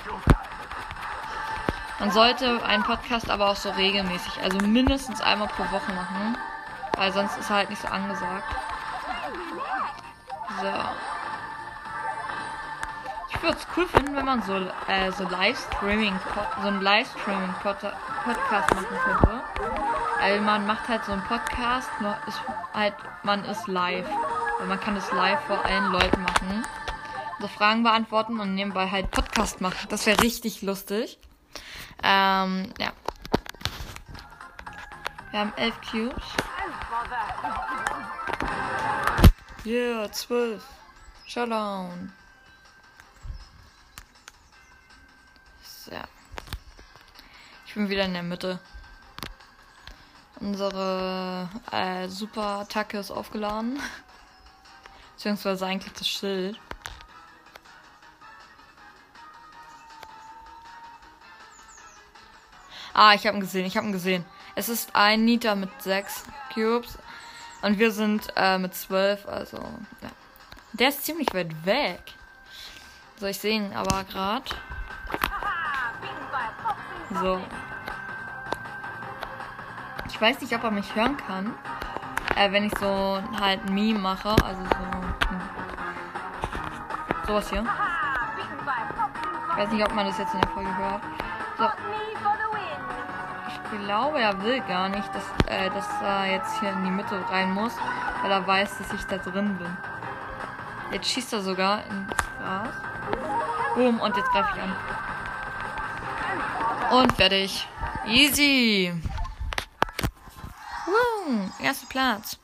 Man 2.00 2.10
sollte 2.12 2.64
einen 2.64 2.82
Podcast 2.82 3.28
aber 3.28 3.50
auch 3.50 3.56
so 3.56 3.68
regelmäßig, 3.68 4.40
also 4.42 4.56
mindestens 4.66 5.20
einmal 5.20 5.48
pro 5.48 5.64
Woche 5.64 5.92
machen, 5.92 6.38
weil 6.96 7.12
sonst 7.12 7.36
ist 7.38 7.50
er 7.50 7.56
halt 7.56 7.68
nicht 7.68 7.82
so 7.82 7.88
angesagt. 7.88 8.56
So. 10.60 10.72
Ich 13.28 13.42
würde 13.42 13.56
es 13.58 13.66
cool 13.76 13.86
finden, 13.86 14.16
wenn 14.16 14.24
man 14.24 14.42
so, 14.42 14.54
äh, 14.88 15.12
so 15.12 15.24
Livestreaming, 15.28 16.18
so 16.62 16.68
einen 16.68 16.80
Livestreaming 16.80 17.54
Podcast 17.62 18.74
machen 18.74 18.96
könnte. 19.04 19.42
Weil 20.18 20.40
man 20.40 20.66
macht 20.66 20.88
halt 20.88 21.04
so 21.04 21.12
einen 21.12 21.22
Podcast, 21.24 21.90
ist 22.26 22.40
halt, 22.72 22.94
man 23.24 23.44
ist 23.44 23.66
live. 23.66 24.08
Und 24.58 24.68
man 24.68 24.80
kann 24.80 24.96
es 24.96 25.12
live 25.12 25.40
vor 25.46 25.62
allen 25.66 25.92
Leuten 25.92 26.22
machen. 26.22 26.64
So 27.40 27.48
Fragen 27.48 27.82
beantworten 27.82 28.40
und 28.40 28.54
nebenbei 28.54 28.90
halt 28.90 29.10
Podcast 29.10 29.60
machen. 29.60 29.86
Das 29.90 30.06
wäre 30.06 30.22
richtig 30.22 30.62
lustig. 30.62 31.18
Ähm, 32.02 32.72
ja. 32.78 32.92
Wir 35.30 35.40
haben 35.40 35.52
elf 35.56 35.74
Cubes. 35.82 36.24
Yeah, 39.64 40.10
zwölf. 40.10 40.64
Showdown. 41.26 42.12
So. 45.62 45.92
Ich 47.66 47.74
bin 47.74 47.88
wieder 47.88 48.04
in 48.04 48.14
der 48.14 48.22
Mitte. 48.22 48.58
Unsere 50.40 51.48
äh, 51.70 52.08
Super-Attacke 52.08 52.98
ist 52.98 53.10
aufgeladen. 53.10 53.78
Beziehungsweise 55.14 55.66
eigentlich 55.66 55.92
das 55.92 56.08
Schild. 56.08 56.58
Ah, 63.02 63.14
ich 63.14 63.26
habe 63.26 63.38
ihn 63.38 63.40
gesehen, 63.40 63.64
ich 63.64 63.78
habe 63.78 63.86
ihn 63.86 63.94
gesehen. 63.94 64.26
Es 64.54 64.68
ist 64.68 64.94
ein 64.94 65.24
Nita 65.24 65.54
mit 65.54 65.70
sechs 65.80 66.22
Cubes 66.52 66.98
und 67.62 67.78
wir 67.78 67.92
sind 67.92 68.30
äh, 68.36 68.58
mit 68.58 68.74
zwölf, 68.74 69.26
also 69.26 69.56
ja. 70.02 70.10
Der 70.74 70.90
ist 70.90 71.02
ziemlich 71.06 71.32
weit 71.32 71.64
weg. 71.64 72.02
So, 73.16 73.24
ich 73.24 73.38
sehe 73.38 73.54
ihn 73.54 73.72
aber 73.72 74.04
gerade. 74.04 74.44
So. 77.22 77.40
Ich 80.10 80.20
weiß 80.20 80.38
nicht, 80.42 80.54
ob 80.54 80.64
er 80.64 80.70
mich 80.70 80.94
hören 80.94 81.16
kann. 81.16 81.54
Äh, 82.36 82.52
wenn 82.52 82.64
ich 82.64 82.78
so 82.78 83.22
halt 83.40 83.64
ein 83.64 83.72
Meme 83.72 83.98
mache. 83.98 84.36
Also 84.44 84.62
so. 84.62 85.28
Hm. 85.30 85.40
Sowas 87.26 87.48
hier. 87.48 87.64
Ich 89.50 89.56
weiß 89.56 89.70
nicht, 89.70 89.86
ob 89.86 89.94
man 89.94 90.04
das 90.04 90.18
jetzt 90.18 90.34
in 90.34 90.40
der 90.42 90.50
Folge 90.50 90.76
hört. 90.76 91.02
So. 91.56 91.99
Ich 93.72 93.84
glaube, 93.84 94.18
er 94.20 94.42
will 94.42 94.60
gar 94.62 94.88
nicht, 94.88 95.08
dass, 95.14 95.24
äh, 95.46 95.70
dass 95.70 95.86
er 96.02 96.26
jetzt 96.26 96.58
hier 96.58 96.70
in 96.70 96.84
die 96.84 96.90
Mitte 96.90 97.24
rein 97.30 97.52
muss, 97.52 97.72
weil 98.22 98.30
er 98.30 98.46
weiß, 98.46 98.78
dass 98.78 98.92
ich 98.92 99.04
da 99.04 99.18
drin 99.18 99.56
bin. 99.58 99.76
Jetzt 100.92 101.08
schießt 101.08 101.32
er 101.34 101.40
sogar 101.40 101.84
ins 101.86 102.10
Gras. 102.38 102.68
Boom, 103.74 104.00
und 104.00 104.16
jetzt 104.16 104.28
greife 104.30 104.48
ich 104.56 104.62
an. 104.62 104.76
Und 106.98 107.12
fertig. 107.12 107.68
Easy. 108.06 108.92
Woo, 110.86 111.50
erster 111.62 111.86
Platz. 111.86 112.38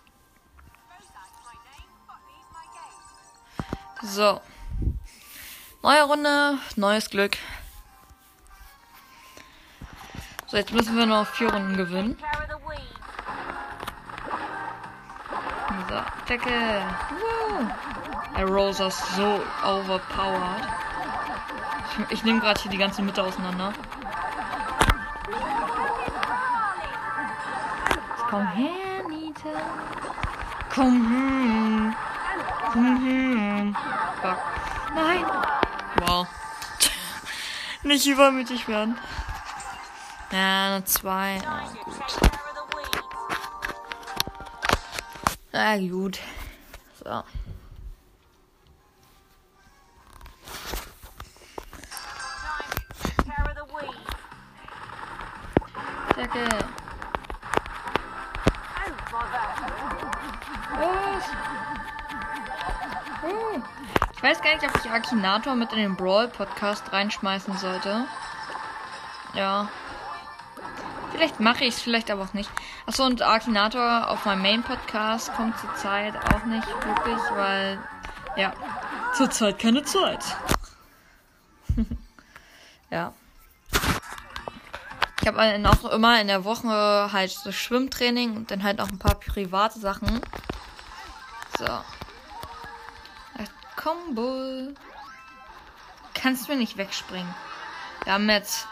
So. 4.03 4.41
Neue 5.83 6.03
Runde, 6.05 6.59
neues 6.77 7.11
Glück. 7.11 7.37
So, 10.57 10.61
jetzt 10.61 10.73
müssen 10.73 10.97
wir 10.97 11.05
noch 11.05 11.27
vier 11.27 11.53
Runden 11.53 11.77
gewinnen. 11.77 12.17
So, 15.87 16.01
Decke. 16.31 16.49
Woo. 17.11 17.67
Der 18.35 18.47
Rosa 18.47 18.87
ist 18.87 19.17
so 19.17 19.43
overpowered. 19.63 20.67
Ich, 22.09 22.13
ich 22.13 22.25
nehme 22.25 22.41
gerade 22.41 22.59
hier 22.59 22.71
die 22.71 22.79
ganze 22.79 23.03
Mitte 23.03 23.23
auseinander. 23.23 23.75
Komm 28.31 28.47
her, 28.47 29.09
Nita. 29.11 29.51
Komm 30.75 31.11
her. 31.11 31.97
Komm 32.73 32.97
her. 33.05 33.75
Fuck. 34.23 34.39
Nein. 34.95 35.25
Wow. 36.01 36.27
Nicht 37.83 38.07
übermütig 38.07 38.67
werden. 38.69 38.97
Ja, 40.33 40.71
nur 40.71 40.85
zwei. 40.85 41.39
Oh, 41.39 41.85
gut. 41.85 41.95
Na 45.53 45.79
gut. 45.79 46.19
So. 47.03 47.25
Decke. 56.17 56.49
Was? 60.79 61.25
Ich 64.15 64.23
weiß 64.23 64.43
gar 64.43 64.55
nicht, 64.55 64.65
ob 64.65 64.85
ich 64.85 64.91
Akinator 64.91 65.55
mit 65.55 65.73
in 65.73 65.79
den 65.79 65.97
Brawl 65.97 66.29
Podcast 66.29 66.93
reinschmeißen 66.93 67.57
sollte. 67.59 68.07
Ja. 69.35 69.69
Vielleicht 71.17 71.41
mache 71.41 71.65
ich 71.65 71.75
es, 71.75 71.81
vielleicht 71.81 72.11
aber 72.11 72.25
auch 72.25 72.35
nicht. 72.35 72.51
Achso, 72.85 73.05
und 73.05 73.23
Akinator 73.23 74.11
auf 74.11 74.27
meinem 74.27 74.43
Main 74.43 74.63
Podcast 74.63 75.33
kommt 75.33 75.59
zurzeit 75.59 76.15
auch 76.35 76.45
nicht 76.45 76.69
wirklich, 76.69 77.19
weil, 77.31 77.79
ja, 78.37 78.53
zurzeit 79.15 79.59
keine 79.59 79.83
Zeit. 79.83 80.23
ja. 82.91 83.15
Ich 85.23 85.27
habe 85.27 85.71
auch 85.71 85.91
immer 85.91 86.21
in 86.21 86.27
der 86.27 86.45
Woche 86.45 87.09
halt 87.11 87.31
so 87.31 87.51
Schwimmtraining 87.51 88.37
und 88.37 88.51
dann 88.51 88.63
halt 88.63 88.79
auch 88.83 88.91
ein 88.91 88.99
paar 88.99 89.15
private 89.15 89.79
Sachen. 89.79 90.21
So. 91.59 91.67
Komm, 93.77 94.15
Bull. 94.15 94.75
Kannst 96.13 96.49
du 96.49 96.57
nicht 96.57 96.77
wegspringen. 96.77 97.35
Wir 98.05 98.13
haben 98.13 98.29
jetzt 98.29 98.67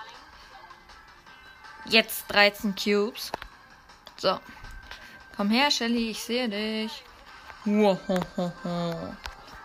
jetzt 1.87 2.25
13 2.29 2.75
Cubes. 2.75 3.33
So. 4.17 4.39
Komm 5.37 5.51
her, 5.51 5.71
Shelly, 5.71 6.11
ich 6.11 6.23
sehe 6.23 6.49
dich. 6.49 7.03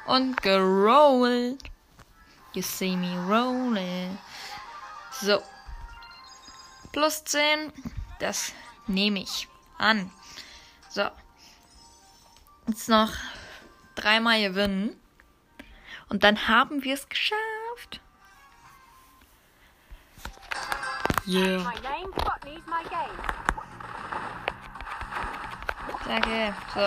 Und 0.05 0.41
gerollt. 0.41 1.63
You 2.53 2.61
see 2.63 2.95
me 2.95 3.15
rolling. 3.27 4.17
So. 5.11 5.41
Plus 6.91 7.23
10. 7.23 7.71
Das 8.19 8.53
nehme 8.87 9.19
ich 9.19 9.47
an. 9.77 10.11
So. 10.89 11.07
Jetzt 12.67 12.89
noch 12.89 13.11
dreimal 13.95 14.41
gewinnen. 14.41 14.99
Und 16.09 16.23
dann 16.23 16.47
haben 16.47 16.83
wir 16.83 16.95
es 16.95 17.07
geschafft. 17.07 17.58
Yeah. 21.29 21.61
Danke. 26.07 26.53
So. 26.73 26.81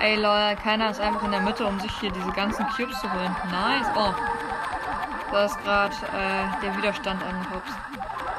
Ey, 0.00 0.16
Leute, 0.16 0.60
keiner 0.60 0.90
ist 0.90 1.00
einfach 1.00 1.22
in 1.22 1.30
der 1.30 1.42
Mitte, 1.42 1.64
um 1.64 1.78
sich 1.78 1.92
hier 2.00 2.10
diese 2.10 2.32
ganzen 2.32 2.66
Cubes 2.70 2.98
zu 3.00 3.12
holen. 3.12 3.36
Nice. 3.52 3.86
Oh. 3.94 4.12
Da 5.30 5.44
ist 5.44 5.62
gerade 5.62 5.94
äh, 5.94 6.60
der 6.60 6.76
Widerstand 6.76 7.22
angehopst. 7.22 7.74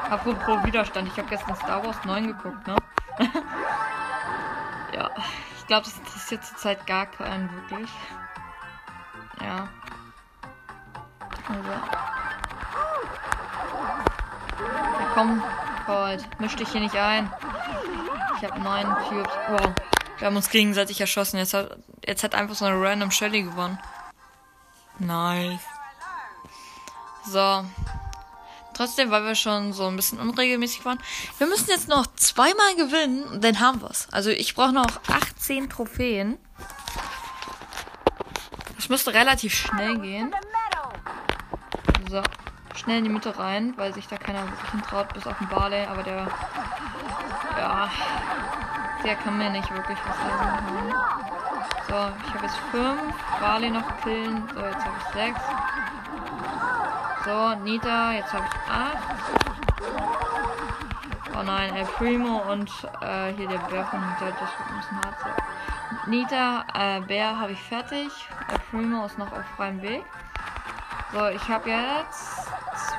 Apropos 0.10 0.66
Widerstand, 0.66 1.08
ich 1.08 1.18
habe 1.18 1.30
gestern 1.30 1.56
Star 1.56 1.86
Wars 1.86 2.04
9 2.04 2.28
geguckt, 2.28 2.68
ne? 2.68 2.76
glaube, 5.70 5.86
das 5.86 5.98
interessiert 5.98 6.44
zurzeit 6.44 6.86
gar 6.88 7.06
keinen 7.06 7.50
wirklich. 7.54 7.90
Ja. 9.40 9.70
Also. 11.48 11.70
Ja, 14.60 15.12
komm, 15.14 15.44
Cold. 15.86 16.28
Misch 16.40 16.56
dich 16.56 16.70
hier 16.70 16.82
nicht 16.82 16.96
ein. 16.96 17.32
Ich 18.38 18.50
habe 18.50 18.60
neun 18.60 18.86
Cubes. 19.08 19.32
Wow. 19.48 19.74
Wir 20.18 20.28
haben 20.28 20.36
uns 20.36 20.50
gegenseitig 20.50 21.00
erschossen. 21.00 21.38
Jetzt 21.38 21.54
hat, 21.54 21.78
jetzt 22.04 22.24
hat 22.24 22.34
einfach 22.34 22.56
so 22.56 22.66
eine 22.66 22.82
random 22.82 23.12
Shelly 23.12 23.44
gewonnen. 23.44 23.78
Nice. 24.98 25.62
So. 27.26 27.64
Trotzdem, 28.80 29.12
weil 29.12 29.26
wir 29.26 29.36
schon 29.36 29.74
so 29.74 29.88
ein 29.88 29.98
bisschen 29.98 30.22
unregelmäßig 30.22 30.86
waren. 30.86 31.00
Wir 31.38 31.48
müssen 31.48 31.70
jetzt 31.70 31.90
noch 31.90 32.08
zweimal 32.16 32.78
gewinnen 32.78 33.26
und 33.26 33.44
dann 33.44 33.60
haben 33.60 33.82
wir 33.82 33.90
es. 33.90 34.08
Also 34.14 34.30
ich 34.30 34.56
brauche 34.56 34.72
noch 34.72 34.88
18 35.10 35.70
Trophäen. 35.70 36.38
Das 38.78 38.88
müsste 38.88 39.14
relativ 39.14 39.54
schnell 39.54 40.00
gehen. 40.00 40.34
So. 42.10 42.24
Schnell 42.74 43.00
in 43.00 43.04
die 43.04 43.10
Mitte 43.10 43.38
rein, 43.38 43.74
weil 43.76 43.94
sich 43.94 44.08
da 44.08 44.16
keiner 44.16 44.46
wirklich 44.46 44.72
hintraut, 44.72 45.14
bis 45.14 45.28
auf 45.28 45.38
den 45.40 45.50
Barley. 45.50 45.86
Aber 45.86 46.02
der. 46.02 46.32
Ja. 47.58 47.92
Der 49.04 49.16
kann 49.18 49.38
mir 49.38 49.50
nicht 49.50 49.70
wirklich 49.70 49.98
was 50.08 50.16
sagen. 50.16 50.94
So, 51.90 51.96
ich 52.26 52.34
habe 52.34 52.46
jetzt 52.46 52.58
5. 52.72 53.14
Barley 53.42 53.72
noch 53.72 54.02
killen. 54.04 54.50
So, 54.56 54.62
jetzt 54.62 54.86
habe 54.86 54.96
ich 54.98 55.14
6. 55.14 55.42
So, 57.30 57.54
Nita, 57.64 58.14
jetzt 58.14 58.34
habe 58.34 58.44
ich 58.48 58.72
8. 58.72 58.98
Oh 61.38 61.44
nein, 61.44 61.76
El 61.76 61.86
Primo 61.86 62.40
und 62.52 62.72
äh, 63.02 63.32
hier 63.34 63.48
der 63.48 63.60
Bär 63.70 63.86
von 63.86 64.00
Nita, 64.00 64.32
das 64.32 64.50
wird 64.50 64.68
ein 64.68 64.78
bisschen 64.78 64.98
hart. 64.98 66.08
Nita, 66.08 66.66
äh, 66.74 67.02
Bär 67.02 67.40
habe 67.40 67.52
ich 67.52 67.62
fertig. 67.62 68.10
El 68.52 68.58
Primo 68.72 69.06
ist 69.06 69.20
noch 69.20 69.32
auf 69.32 69.46
freiem 69.56 69.80
Weg. 69.84 70.04
So, 71.14 71.28
ich 71.28 71.48
habe 71.48 71.70
jetzt 71.70 72.50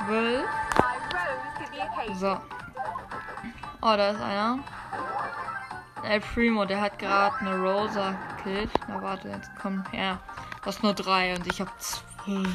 12. 0.07 0.45
So. 2.13 2.39
Oh, 3.81 3.97
da 3.97 4.11
ist 4.11 4.21
einer. 4.21 4.59
El 6.05 6.21
Primo, 6.21 6.63
der 6.63 6.79
hat 6.79 6.97
gerade 6.99 7.35
eine 7.39 7.59
Rosa 7.59 8.13
gekillt. 8.37 8.71
Na 8.87 9.01
warte, 9.01 9.27
jetzt 9.27 9.51
komm 9.61 9.83
her. 9.91 10.19
Das 10.63 10.77
ist 10.77 10.83
nur 10.83 10.93
drei 10.93 11.35
und 11.35 11.45
ich 11.47 11.59
habe 11.59 11.71
12 11.77 12.47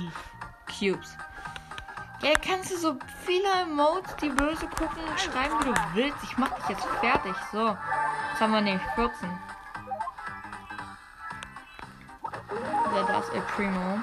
Cubes. 0.78 1.18
Ja, 2.22 2.32
kannst 2.40 2.72
du 2.72 2.78
so 2.78 2.96
viele 3.24 3.48
Emotes, 3.62 4.16
die 4.16 4.30
böse 4.30 4.66
gucken, 4.68 5.02
schreiben, 5.18 5.54
wie 5.60 5.64
du 5.64 5.74
willst. 5.94 6.16
Ich 6.22 6.38
mach 6.38 6.48
dich 6.48 6.70
jetzt 6.70 6.86
fertig. 7.00 7.34
So. 7.52 7.76
Jetzt 8.30 8.40
haben 8.40 8.52
wir 8.52 8.62
nämlich 8.62 8.82
14. 8.94 9.28
Ja, 12.94 13.02
da 13.06 13.18
ist 13.18 13.34
El 13.34 13.42
Primo. 13.42 14.00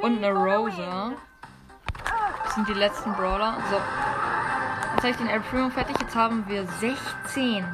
Und 0.00 0.24
eine 0.24 0.32
Rosa. 0.32 1.12
Das 2.42 2.54
sind 2.56 2.68
die 2.68 2.74
letzten 2.74 3.12
Brawler. 3.12 3.56
So. 3.70 3.76
Jetzt 3.76 4.98
habe 4.98 5.10
ich 5.10 5.16
den 5.16 5.28
El 5.28 5.40
Primo 5.40 5.70
fertig. 5.70 5.96
Jetzt 6.00 6.16
haben 6.16 6.44
wir 6.48 6.66
16. 6.66 7.64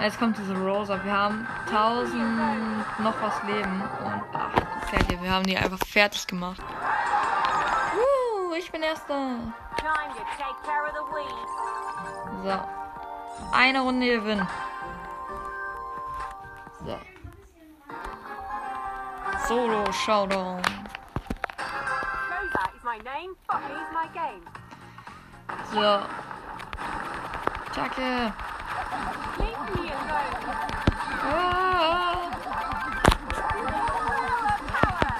Jetzt 0.00 0.18
kommt 0.20 0.38
diese 0.38 0.56
Rosa. 0.56 1.02
Wir 1.02 1.12
haben 1.12 1.44
1000 1.66 3.00
noch 3.00 3.20
was 3.20 3.42
Leben. 3.48 3.82
Und 4.04 4.22
ach, 4.32 4.88
fertig. 4.90 5.20
Wir 5.20 5.32
haben 5.32 5.44
die 5.44 5.56
einfach 5.56 5.84
fertig 5.88 6.24
gemacht 6.28 6.62
Erster. 8.86 9.40
So. 12.44 12.60
Eine 13.52 13.80
Runde 13.80 14.06
gewinnen. 14.06 14.48
So. 16.84 16.98
Solo 19.48 19.92
Showdown. 19.92 20.62
So. 25.72 26.00
Jacke. 27.74 28.32
Ah. 31.24 32.30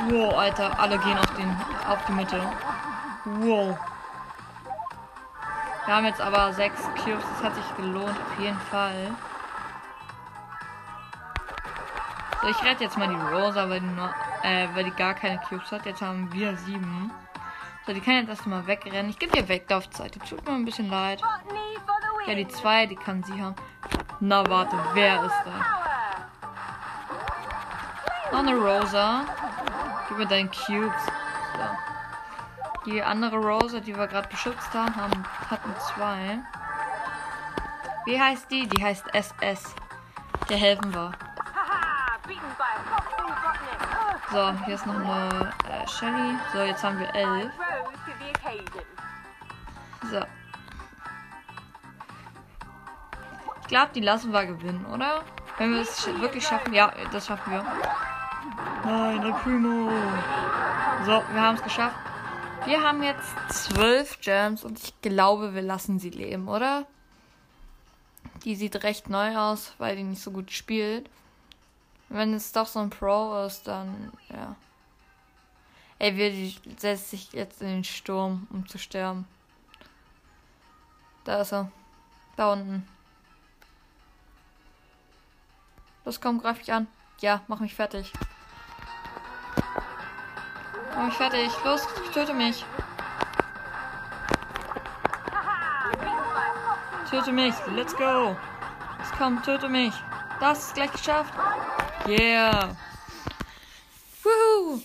Wow, 0.08 0.38
Alter, 0.38 0.78
alle 0.78 0.98
gehen 0.98 1.18
auf, 1.18 1.34
den, 1.34 1.50
auf 1.88 1.98
die 2.06 2.12
Mitte. 2.12 2.40
Wow. 3.26 3.76
Wir 5.84 5.94
haben 5.96 6.06
jetzt 6.06 6.20
aber 6.20 6.52
sechs 6.52 6.80
Cubes. 7.02 7.24
Das 7.34 7.42
hat 7.42 7.54
sich 7.56 7.76
gelohnt, 7.76 8.16
auf 8.16 8.38
jeden 8.38 8.58
Fall. 8.70 9.10
So, 12.40 12.48
ich 12.48 12.62
rette 12.62 12.84
jetzt 12.84 12.96
mal 12.96 13.08
die 13.08 13.34
Rosa, 13.34 13.68
weil 13.68 13.80
die, 13.80 13.86
nur, 13.86 14.14
äh, 14.42 14.68
weil 14.74 14.84
die 14.84 14.92
gar 14.92 15.14
keine 15.14 15.38
Cubes 15.38 15.72
hat. 15.72 15.84
Jetzt 15.86 16.02
haben 16.02 16.32
wir 16.32 16.56
sieben. 16.56 17.10
So, 17.84 17.92
die 17.92 18.00
kann 18.00 18.14
jetzt 18.14 18.28
erstmal 18.28 18.64
wegrennen. 18.68 19.10
Ich 19.10 19.18
gebe 19.18 19.36
ihr 19.36 19.48
Weglaufzeit. 19.48 20.14
Die 20.14 20.20
tut 20.20 20.46
mir 20.46 20.52
ein 20.54 20.64
bisschen 20.64 20.88
leid. 20.88 21.20
Ja, 22.28 22.34
die 22.34 22.46
zwei, 22.46 22.86
die 22.86 22.96
kann 22.96 23.24
sie 23.24 23.42
haben. 23.42 23.56
Na, 24.20 24.48
warte, 24.48 24.76
wer 24.94 25.24
ist 25.24 25.42
da? 25.44 25.52
Noch 28.30 28.38
eine 28.38 28.56
Rosa. 28.56 29.24
Gib 30.08 30.18
mir 30.18 30.26
deinen 30.26 30.50
Cubes. 30.50 31.02
Die 32.86 33.02
andere 33.02 33.36
Rosa, 33.36 33.80
die 33.80 33.96
wir 33.96 34.06
gerade 34.06 34.28
beschützt 34.28 34.72
haben, 34.72 34.94
haben, 34.94 35.24
hatten 35.50 35.74
zwei. 35.80 36.38
Wie 38.04 38.20
heißt 38.20 38.48
die? 38.48 38.68
Die 38.68 38.84
heißt 38.84 39.12
SS. 39.12 39.74
Der 40.48 40.56
helfen 40.56 40.94
wir. 40.94 41.10
So, 44.30 44.52
hier 44.64 44.74
ist 44.76 44.86
noch 44.86 44.94
eine 44.94 45.52
äh, 45.68 45.88
Shelly. 45.88 46.38
So, 46.52 46.62
jetzt 46.62 46.84
haben 46.84 47.00
wir 47.00 47.12
elf. 47.12 47.50
So. 50.08 50.22
Ich 53.62 53.66
glaube, 53.66 53.90
die 53.94 54.00
lassen 54.00 54.32
wir 54.32 54.46
gewinnen, 54.46 54.86
oder? 54.86 55.22
Wenn 55.58 55.74
wir 55.74 55.80
es 55.80 56.06
wirklich 56.20 56.46
schaffen. 56.46 56.72
Ja, 56.72 56.92
das 57.10 57.26
schaffen 57.26 57.52
wir. 57.52 57.64
Nein, 58.84 59.22
der 59.22 59.32
Primo. 59.32 59.90
So, 61.04 61.22
wir 61.32 61.40
haben 61.40 61.56
es 61.56 61.62
geschafft. 61.64 61.96
Wir 62.66 62.82
haben 62.82 63.04
jetzt 63.04 63.32
zwölf 63.50 64.20
Gems 64.20 64.64
und 64.64 64.82
ich 64.82 65.00
glaube, 65.00 65.54
wir 65.54 65.62
lassen 65.62 66.00
sie 66.00 66.10
leben, 66.10 66.48
oder? 66.48 66.84
Die 68.42 68.56
sieht 68.56 68.82
recht 68.82 69.08
neu 69.08 69.36
aus, 69.38 69.72
weil 69.78 69.94
die 69.94 70.02
nicht 70.02 70.20
so 70.20 70.32
gut 70.32 70.50
spielt. 70.50 71.08
Wenn 72.08 72.34
es 72.34 72.50
doch 72.50 72.66
so 72.66 72.80
ein 72.80 72.90
Pro 72.90 73.44
ist, 73.46 73.68
dann 73.68 74.12
ja. 74.30 74.56
Ey, 76.00 76.16
wir 76.16 76.52
setzt 76.76 77.10
sich 77.10 77.32
jetzt 77.32 77.62
in 77.62 77.68
den 77.68 77.84
Sturm, 77.84 78.48
um 78.50 78.66
zu 78.66 78.78
sterben. 78.78 79.28
Da 81.22 81.42
ist 81.42 81.52
er. 81.52 81.70
Da 82.34 82.52
unten. 82.52 82.86
Los, 86.04 86.20
komm, 86.20 86.40
greif 86.40 86.58
mich 86.58 86.72
an. 86.72 86.88
Ja, 87.20 87.42
mach 87.46 87.60
mich 87.60 87.76
fertig. 87.76 88.12
Mach 90.96 91.04
mich 91.04 91.14
fertig. 91.14 91.50
Los, 91.62 91.82
töte 92.14 92.32
mich. 92.32 92.64
Töte 97.10 97.32
mich. 97.32 97.54
Let's 97.74 97.94
go. 97.94 98.34
Los, 98.98 99.08
komm, 99.18 99.42
töte 99.42 99.68
mich. 99.68 99.92
Das 100.40 100.68
ist 100.68 100.74
gleich 100.74 100.92
geschafft. 100.92 101.34
Yeah. 102.08 102.76
Woohoo. 104.22 104.82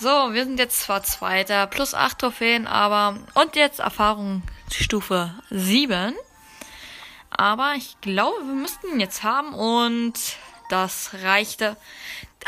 So, 0.00 0.32
wir 0.32 0.44
sind 0.44 0.58
jetzt 0.58 0.80
zwar 0.80 1.02
Zweiter, 1.04 1.66
plus 1.68 1.94
8 1.94 2.18
Trophäen, 2.18 2.66
aber. 2.66 3.18
Und 3.34 3.54
jetzt 3.54 3.78
Erfahrung 3.78 4.42
Stufe 4.72 5.32
7. 5.50 6.14
Aber 7.30 7.74
ich 7.76 8.00
glaube, 8.00 8.38
wir 8.38 8.54
müssten 8.54 8.88
ihn 8.88 9.00
jetzt 9.00 9.22
haben 9.22 9.54
und 9.54 10.14
das 10.68 11.10
reichte 11.22 11.76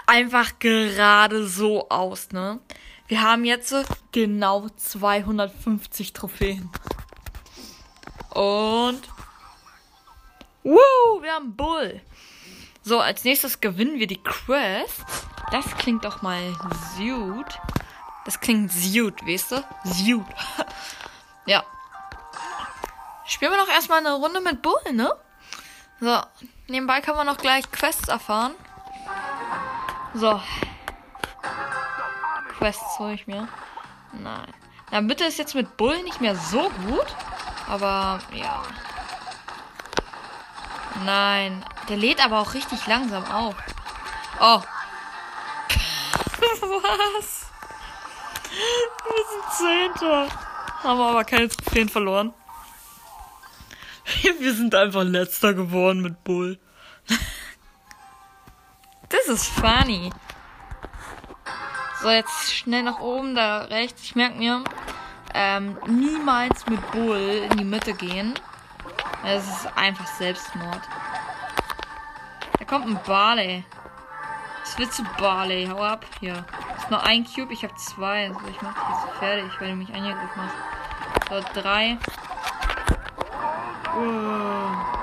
einfach 0.06 0.58
gerade 0.58 1.46
so 1.46 1.88
aus, 1.88 2.30
ne? 2.30 2.60
Wir 3.06 3.22
haben 3.22 3.44
jetzt 3.44 3.74
genau 4.12 4.68
250 4.68 6.12
Trophäen. 6.12 6.70
Und. 8.30 9.02
Woo, 10.62 11.22
wir 11.22 11.32
haben 11.32 11.56
Bull. 11.56 12.00
So, 12.82 13.00
als 13.00 13.24
nächstes 13.24 13.60
gewinnen 13.60 13.98
wir 13.98 14.06
die 14.06 14.22
Quest. 14.22 15.04
Das 15.50 15.66
klingt 15.76 16.04
doch 16.04 16.22
mal 16.22 16.40
Suit. 16.96 17.58
Das 18.24 18.38
klingt 18.38 18.70
Suit, 18.70 19.26
weißt 19.26 19.52
du? 19.52 19.64
Suit. 19.84 20.26
ja. 21.46 21.64
Spielen 23.26 23.52
wir 23.52 23.58
noch 23.58 23.68
erstmal 23.68 23.98
eine 23.98 24.12
Runde 24.12 24.40
mit 24.40 24.62
Bull, 24.62 24.92
ne? 24.92 25.10
So, 26.00 26.20
nebenbei 26.70 27.00
kann 27.00 27.16
man 27.16 27.26
noch 27.26 27.38
gleich 27.38 27.70
Quests 27.70 28.08
erfahren. 28.08 28.54
So. 30.14 30.40
Quests 32.58 32.98
hole 32.98 33.14
ich 33.14 33.26
mir. 33.26 33.48
Nein. 34.12 34.46
Na, 34.90 35.00
bitte 35.00 35.24
ist 35.24 35.38
jetzt 35.38 35.54
mit 35.54 35.76
Bull 35.76 36.02
nicht 36.02 36.20
mehr 36.20 36.34
so 36.34 36.70
gut. 36.86 37.06
Aber, 37.68 38.18
ja. 38.32 38.62
Nein. 41.04 41.64
Der 41.88 41.96
lädt 41.96 42.24
aber 42.24 42.40
auch 42.40 42.54
richtig 42.54 42.86
langsam 42.86 43.24
auf. 43.30 43.54
Oh. 44.40 44.62
Was? 46.50 47.46
Wir 48.50 49.24
sind 49.30 49.52
Zehnter. 49.56 50.28
Haben 50.82 51.00
aber 51.00 51.24
keine 51.24 51.48
Trophäen 51.48 51.88
verloren. 51.88 52.34
Wir 54.40 54.54
sind 54.54 54.74
einfach 54.74 55.04
letzter 55.04 55.54
geworden 55.54 56.00
mit 56.00 56.24
Bull. 56.24 56.58
Das 59.08 59.26
ist 59.26 59.46
funny. 59.46 60.10
So, 62.00 62.08
jetzt 62.08 62.52
schnell 62.52 62.82
nach 62.82 63.00
oben, 63.00 63.34
da 63.34 63.62
rechts. 63.62 64.04
Ich 64.04 64.14
merke 64.14 64.38
mir, 64.38 64.64
ähm, 65.34 65.76
niemals 65.86 66.66
mit 66.66 66.90
Bull 66.92 67.46
in 67.50 67.58
die 67.58 67.64
Mitte 67.64 67.92
gehen. 67.92 68.34
Das 69.22 69.46
ist 69.46 69.76
einfach 69.76 70.06
Selbstmord. 70.06 70.80
Da 72.58 72.64
kommt 72.64 72.86
ein 72.86 73.00
Barley. 73.06 73.64
Was 74.62 74.78
willst 74.78 74.98
du, 74.98 75.04
Barley? 75.18 75.66
Hau 75.66 75.82
ab. 75.82 76.06
Hier. 76.20 76.44
Ist 76.78 76.90
nur 76.90 77.02
ein 77.02 77.24
Cube, 77.24 77.52
ich 77.52 77.64
habe 77.64 77.74
zwei. 77.76 78.28
Also 78.28 78.40
ich 78.48 78.62
mach 78.62 78.74
dich 78.74 79.04
jetzt 79.04 79.18
fertig, 79.18 79.60
weil 79.60 79.70
du 79.70 79.76
mich 79.76 79.92
angegriffen 79.92 80.42
hast. 80.42 81.54
So, 81.54 81.60
drei. 81.60 81.98
Uh. 83.96 85.00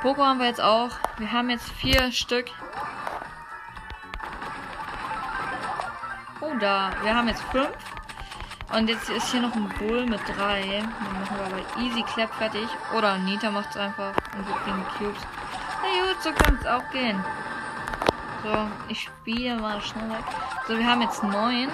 Poco 0.00 0.24
haben 0.24 0.40
wir 0.40 0.46
jetzt 0.46 0.60
auch. 0.60 0.90
Wir 1.18 1.30
haben 1.30 1.50
jetzt 1.50 1.70
vier 1.72 2.10
Stück. 2.10 2.46
Oh, 6.40 6.54
da. 6.58 6.90
Wir 7.02 7.14
haben 7.14 7.28
jetzt 7.28 7.42
fünf. 7.44 7.70
Und 8.74 8.88
jetzt 8.88 9.10
ist 9.10 9.30
hier 9.30 9.42
noch 9.42 9.54
ein 9.54 9.68
Bull 9.78 10.06
mit 10.06 10.20
drei. 10.26 10.82
Dann 10.82 11.20
machen 11.20 11.36
wir 11.36 11.46
aber 11.46 11.82
easy 11.82 12.02
clap 12.02 12.34
fertig. 12.34 12.66
Oder 12.96 13.18
Nita 13.18 13.50
macht 13.50 13.70
es 13.70 13.76
einfach 13.76 14.12
und 14.36 14.48
wir 14.48 14.54
kriegen 14.56 14.84
Cubes. 14.98 15.22
Na 15.82 15.88
gut, 16.06 16.22
so 16.22 16.32
kann 16.32 16.58
es 16.60 16.66
auch 16.66 16.90
gehen. 16.90 17.22
So, 18.42 18.68
ich 18.88 19.02
spiele 19.02 19.56
mal 19.56 19.80
schnell 19.80 20.08
weg. 20.08 20.24
So, 20.66 20.78
wir 20.78 20.86
haben 20.86 21.02
jetzt 21.02 21.22
neun. 21.22 21.68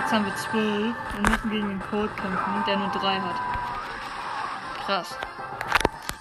Jetzt 0.00 0.12
haben 0.12 0.26
wir 0.26 0.36
zwölf. 0.36 0.94
Wir 1.14 1.30
müssen 1.30 1.50
gegen 1.50 1.68
den 1.70 1.82
Code 1.90 2.10
kämpfen, 2.20 2.64
der 2.66 2.76
nur 2.76 2.88
drei 2.88 3.18
hat. 3.18 3.61
Krass. 4.84 5.16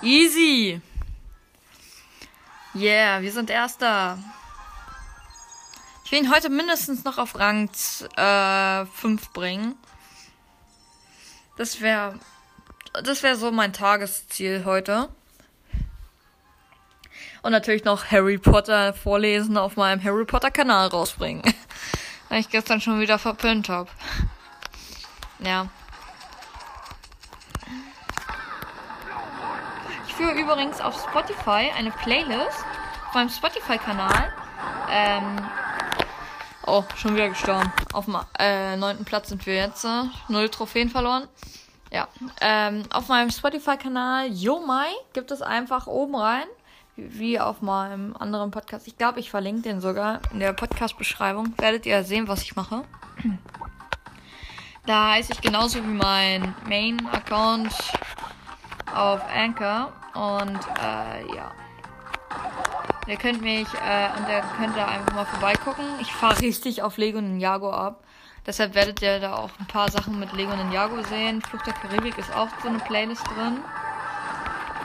Easy. 0.01 0.81
Yeah, 2.73 3.21
wir 3.21 3.31
sind 3.31 3.49
Erster. 3.49 4.17
Ich 6.05 6.11
will 6.11 6.19
ihn 6.19 6.31
heute 6.31 6.49
mindestens 6.49 7.03
noch 7.03 7.17
auf 7.17 7.37
Rang 7.37 7.69
äh, 8.17 8.85
5 8.85 9.33
bringen. 9.33 9.75
Das 11.57 11.81
wäre 11.81 12.19
das 12.93 13.23
wäre 13.23 13.35
so 13.35 13.51
mein 13.51 13.73
Tagesziel 13.73 14.65
heute. 14.65 15.09
Und 17.41 17.51
natürlich 17.51 17.85
noch 17.85 18.11
Harry 18.11 18.37
Potter 18.37 18.93
vorlesen 18.93 19.57
auf 19.57 19.75
meinem 19.75 20.03
Harry 20.03 20.25
Potter 20.25 20.51
Kanal 20.51 20.87
rausbringen. 20.87 21.41
Weil 22.29 22.41
ich 22.41 22.49
gestern 22.49 22.81
schon 22.81 22.99
wieder 22.99 23.17
verpönt 23.17 23.69
habe. 23.69 23.89
Ja. 25.39 25.69
Führe 30.21 30.39
übrigens 30.39 30.79
auf 30.79 31.03
Spotify 31.09 31.71
eine 31.75 31.89
Playlist 31.89 32.63
auf 33.07 33.15
meinem 33.15 33.29
Spotify-Kanal. 33.29 34.31
Ähm, 34.91 35.41
oh, 36.67 36.83
schon 36.95 37.15
wieder 37.15 37.29
gestorben. 37.29 37.73
Auf 37.91 38.05
dem 38.05 38.17
äh, 38.37 38.77
neunten 38.77 39.03
Platz 39.03 39.29
sind 39.29 39.43
wir 39.47 39.55
jetzt. 39.55 39.83
Äh, 39.83 40.03
null 40.27 40.47
Trophäen 40.49 40.89
verloren. 40.89 41.27
Ja. 41.91 42.07
Ähm, 42.39 42.83
auf 42.93 43.07
meinem 43.07 43.31
Spotify-Kanal 43.31 44.27
Yomai 44.27 44.89
gibt 45.13 45.31
es 45.31 45.41
einfach 45.41 45.87
oben 45.87 46.15
rein. 46.15 46.45
Wie 46.97 47.39
auf 47.39 47.63
meinem 47.63 48.15
anderen 48.15 48.51
Podcast. 48.51 48.85
Ich 48.85 48.99
glaube, 48.99 49.19
ich 49.19 49.31
verlinke 49.31 49.63
den 49.63 49.81
sogar 49.81 50.19
in 50.31 50.39
der 50.39 50.53
Podcast-Beschreibung. 50.53 51.55
Werdet 51.57 51.87
ihr 51.87 52.03
sehen, 52.03 52.27
was 52.27 52.43
ich 52.43 52.55
mache. 52.55 52.83
Da 54.85 55.13
heiße 55.13 55.33
ich 55.33 55.41
genauso 55.41 55.79
wie 55.79 55.87
mein 55.87 56.53
Main-Account 56.67 57.73
auf 58.93 59.21
Anchor. 59.33 59.91
Und 60.13 60.59
äh, 60.79 61.35
ja. 61.35 61.51
Ihr 63.07 63.17
könnt 63.17 63.41
mich, 63.41 63.67
äh, 63.73 64.09
und 64.17 64.29
ihr 64.29 64.43
könnt 64.57 64.77
da 64.77 64.85
einfach 64.85 65.13
mal 65.13 65.25
vorbeigucken. 65.25 65.85
Ich 65.99 66.13
fahre 66.13 66.39
richtig 66.41 66.83
auf 66.83 66.97
Lego 66.97 67.19
Ninjago 67.19 67.71
ab. 67.71 68.03
Deshalb 68.45 68.73
werdet 68.73 69.01
ihr 69.01 69.19
da 69.19 69.35
auch 69.35 69.49
ein 69.59 69.67
paar 69.67 69.89
Sachen 69.89 70.19
mit 70.19 70.33
Lego 70.33 70.55
Ninjago 70.55 71.01
sehen. 71.03 71.41
Flucht 71.41 71.67
der 71.67 71.73
Karibik 71.73 72.17
ist 72.17 72.33
auch 72.35 72.49
so 72.61 72.69
eine 72.69 72.79
Playlist 72.79 73.25
drin. 73.27 73.59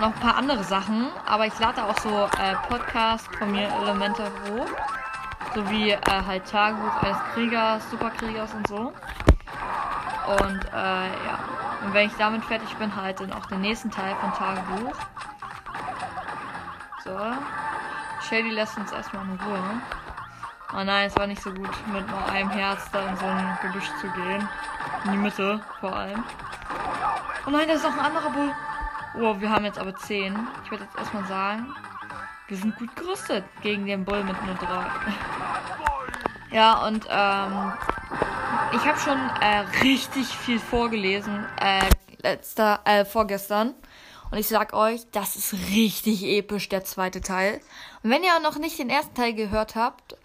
Noch 0.00 0.08
ein 0.08 0.20
paar 0.20 0.36
andere 0.36 0.62
Sachen. 0.64 1.08
Aber 1.26 1.46
ich 1.46 1.58
lade 1.58 1.82
auch 1.84 1.98
so 2.00 2.08
äh, 2.38 2.54
Podcasts 2.68 3.28
von 3.36 3.50
mir 3.52 3.68
Elemente 3.82 4.24
hoch. 4.24 4.66
Sowie 5.54 5.92
äh, 5.92 6.00
halt 6.26 6.46
Tagebuch 6.50 7.02
eines 7.02 7.18
Kriegers, 7.32 7.90
Superkriegers 7.90 8.52
und 8.54 8.66
so. 8.66 8.92
Und 10.26 10.64
äh, 10.72 11.06
ja. 11.06 11.38
Und 11.84 11.94
wenn 11.94 12.08
ich 12.08 12.16
damit 12.16 12.44
fertig 12.44 12.74
bin, 12.76 12.94
halt 12.94 13.20
dann 13.20 13.32
auch 13.32 13.46
den 13.46 13.60
nächsten 13.60 13.90
Teil 13.90 14.14
von 14.16 14.32
Tagebuch. 14.32 14.96
So. 17.06 17.16
Shady 18.28 18.50
lässt 18.50 18.76
uns 18.76 18.90
erstmal 18.90 19.24
in 19.24 19.38
Ruhe. 19.40 19.62
Oh 20.72 20.82
nein, 20.82 21.06
es 21.06 21.16
war 21.16 21.28
nicht 21.28 21.40
so 21.40 21.52
gut, 21.52 21.70
mit 21.92 22.08
nur 22.08 22.26
einem 22.28 22.50
Herz 22.50 22.90
da 22.90 23.06
in 23.06 23.16
so 23.16 23.24
ein 23.26 23.58
Gebüsch 23.62 23.88
zu 24.00 24.08
gehen. 24.10 24.48
In 25.04 25.12
die 25.12 25.18
Mitte 25.18 25.60
vor 25.78 25.94
allem. 25.94 26.24
Oh 27.46 27.50
nein, 27.50 27.68
da 27.68 27.74
ist 27.74 27.84
noch 27.84 27.96
ein 27.96 28.04
anderer 28.04 28.30
Bull. 28.30 28.52
Oh, 29.20 29.40
wir 29.40 29.48
haben 29.48 29.64
jetzt 29.64 29.78
aber 29.78 29.94
10. 29.94 30.36
Ich 30.64 30.70
würde 30.72 30.82
jetzt 30.82 30.98
erstmal 30.98 31.24
sagen, 31.26 31.72
wir 32.48 32.56
sind 32.56 32.76
gut 32.76 32.96
gerüstet 32.96 33.44
gegen 33.62 33.86
den 33.86 34.04
Bull 34.04 34.24
mit 34.24 34.44
nur 34.44 34.56
3. 34.56 34.86
ja, 36.50 36.84
und 36.86 37.06
ähm, 37.08 37.72
ich 38.72 38.84
habe 38.84 38.98
schon 38.98 39.18
äh, 39.40 39.64
richtig 39.84 40.26
viel 40.26 40.58
vorgelesen. 40.58 41.46
Äh, 41.60 41.88
letzter, 42.22 42.80
äh, 42.84 43.04
vorgestern. 43.04 43.74
Und 44.30 44.38
ich 44.38 44.48
sag 44.48 44.72
euch, 44.72 45.02
das 45.12 45.36
ist 45.36 45.52
richtig 45.70 46.24
episch, 46.24 46.68
der 46.68 46.84
zweite 46.84 47.20
Teil. 47.20 47.60
Und 48.02 48.10
wenn 48.10 48.24
ihr 48.24 48.38
noch 48.40 48.58
nicht 48.58 48.78
den 48.78 48.90
ersten 48.90 49.14
Teil 49.14 49.34
gehört 49.34 49.76
habt, 49.76 50.16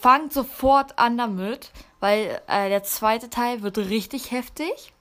fangt 0.00 0.32
sofort 0.32 0.98
an 0.98 1.18
damit, 1.18 1.70
weil 2.00 2.40
äh, 2.46 2.68
der 2.68 2.82
zweite 2.82 3.30
Teil 3.30 3.62
wird 3.62 3.78
richtig 3.78 4.30
heftig. 4.30 4.92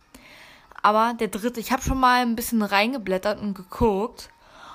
Aber 0.82 1.14
der 1.14 1.30
dritte, 1.30 1.62
ich 1.62 1.72
habe 1.72 1.82
schon 1.82 2.00
mal 2.00 2.22
ein 2.22 2.36
bisschen 2.36 2.62
reingeblättert 2.62 3.40
und 3.40 3.54
geguckt. 3.54 4.30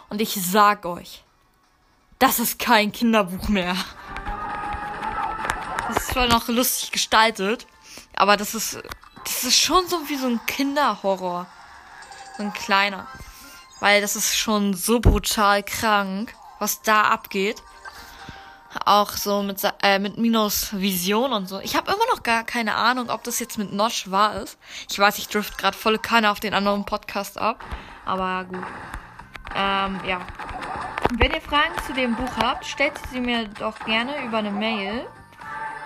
Und 0.08 0.22
ich 0.22 0.34
sag 0.34 0.86
euch, 0.86 1.22
das 2.18 2.40
ist 2.40 2.58
kein 2.58 2.92
Kinderbuch 2.92 3.48
mehr. 3.48 3.76
Das 5.86 5.98
ist 5.98 6.08
zwar 6.08 6.26
noch 6.26 6.48
lustig 6.48 6.92
gestaltet, 6.92 7.66
aber 8.16 8.36
das 8.36 8.54
ist, 8.54 8.82
das 9.24 9.44
ist 9.44 9.56
schon 9.56 9.86
so 9.86 10.08
wie 10.08 10.16
so 10.16 10.26
ein 10.26 10.40
Kinderhorror. 10.46 11.46
So 12.38 12.44
ein 12.44 12.52
kleiner. 12.52 13.06
Weil 13.80 14.00
das 14.00 14.16
ist 14.16 14.38
schon 14.38 14.74
so 14.74 15.00
brutal 15.00 15.62
krank, 15.64 16.34
was 16.60 16.82
da 16.82 17.02
abgeht. 17.02 17.62
Auch 18.84 19.10
so 19.12 19.42
mit, 19.42 19.60
äh, 19.82 19.98
mit 19.98 20.18
Minus 20.18 20.72
Vision 20.72 21.32
und 21.32 21.46
so. 21.46 21.58
Ich 21.60 21.74
habe 21.74 21.90
immer 21.90 22.06
noch 22.14 22.22
gar 22.22 22.44
keine 22.44 22.76
Ahnung, 22.76 23.10
ob 23.10 23.24
das 23.24 23.40
jetzt 23.40 23.58
mit 23.58 23.72
Notch 23.72 24.10
wahr 24.10 24.36
ist. 24.36 24.56
Ich 24.88 24.98
weiß, 24.98 25.18
ich 25.18 25.28
drift 25.28 25.58
gerade 25.58 25.76
volle 25.76 25.98
Kanne 25.98 26.30
auf 26.30 26.38
den 26.38 26.54
anderen 26.54 26.84
Podcast 26.84 27.38
ab. 27.38 27.64
Aber 28.04 28.44
gut. 28.44 28.64
Ähm, 29.56 30.00
ja. 30.06 30.20
Wenn 31.14 31.32
ihr 31.32 31.40
Fragen 31.40 31.74
zu 31.86 31.92
dem 31.92 32.14
Buch 32.14 32.36
habt, 32.36 32.66
stellt 32.66 32.92
sie 33.10 33.20
mir 33.20 33.48
doch 33.48 33.78
gerne 33.80 34.22
über 34.24 34.38
eine 34.38 34.52
Mail. 34.52 35.06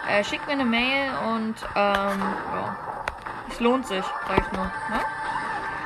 Äh, 0.09 0.25
schickt 0.25 0.47
mir 0.47 0.53
eine 0.53 0.65
Mail 0.65 1.13
und 1.29 1.55
ähm, 1.77 2.21
ja. 2.21 2.77
Es 3.51 3.61
lohnt 3.61 3.87
sich, 3.87 4.05
sag 4.27 4.39
ich 4.39 4.53
nur. 4.53 4.65
Ne? 4.65 5.01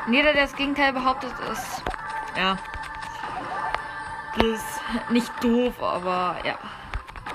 Und 0.06 0.14
jeder, 0.14 0.32
der 0.32 0.42
das 0.42 0.54
Gegenteil 0.54 0.92
behauptet, 0.92 1.32
ist 1.52 1.82
ja. 2.36 2.56
Ist 4.36 5.10
nicht 5.10 5.32
doof, 5.42 5.82
aber 5.82 6.36
ja. 6.44 6.58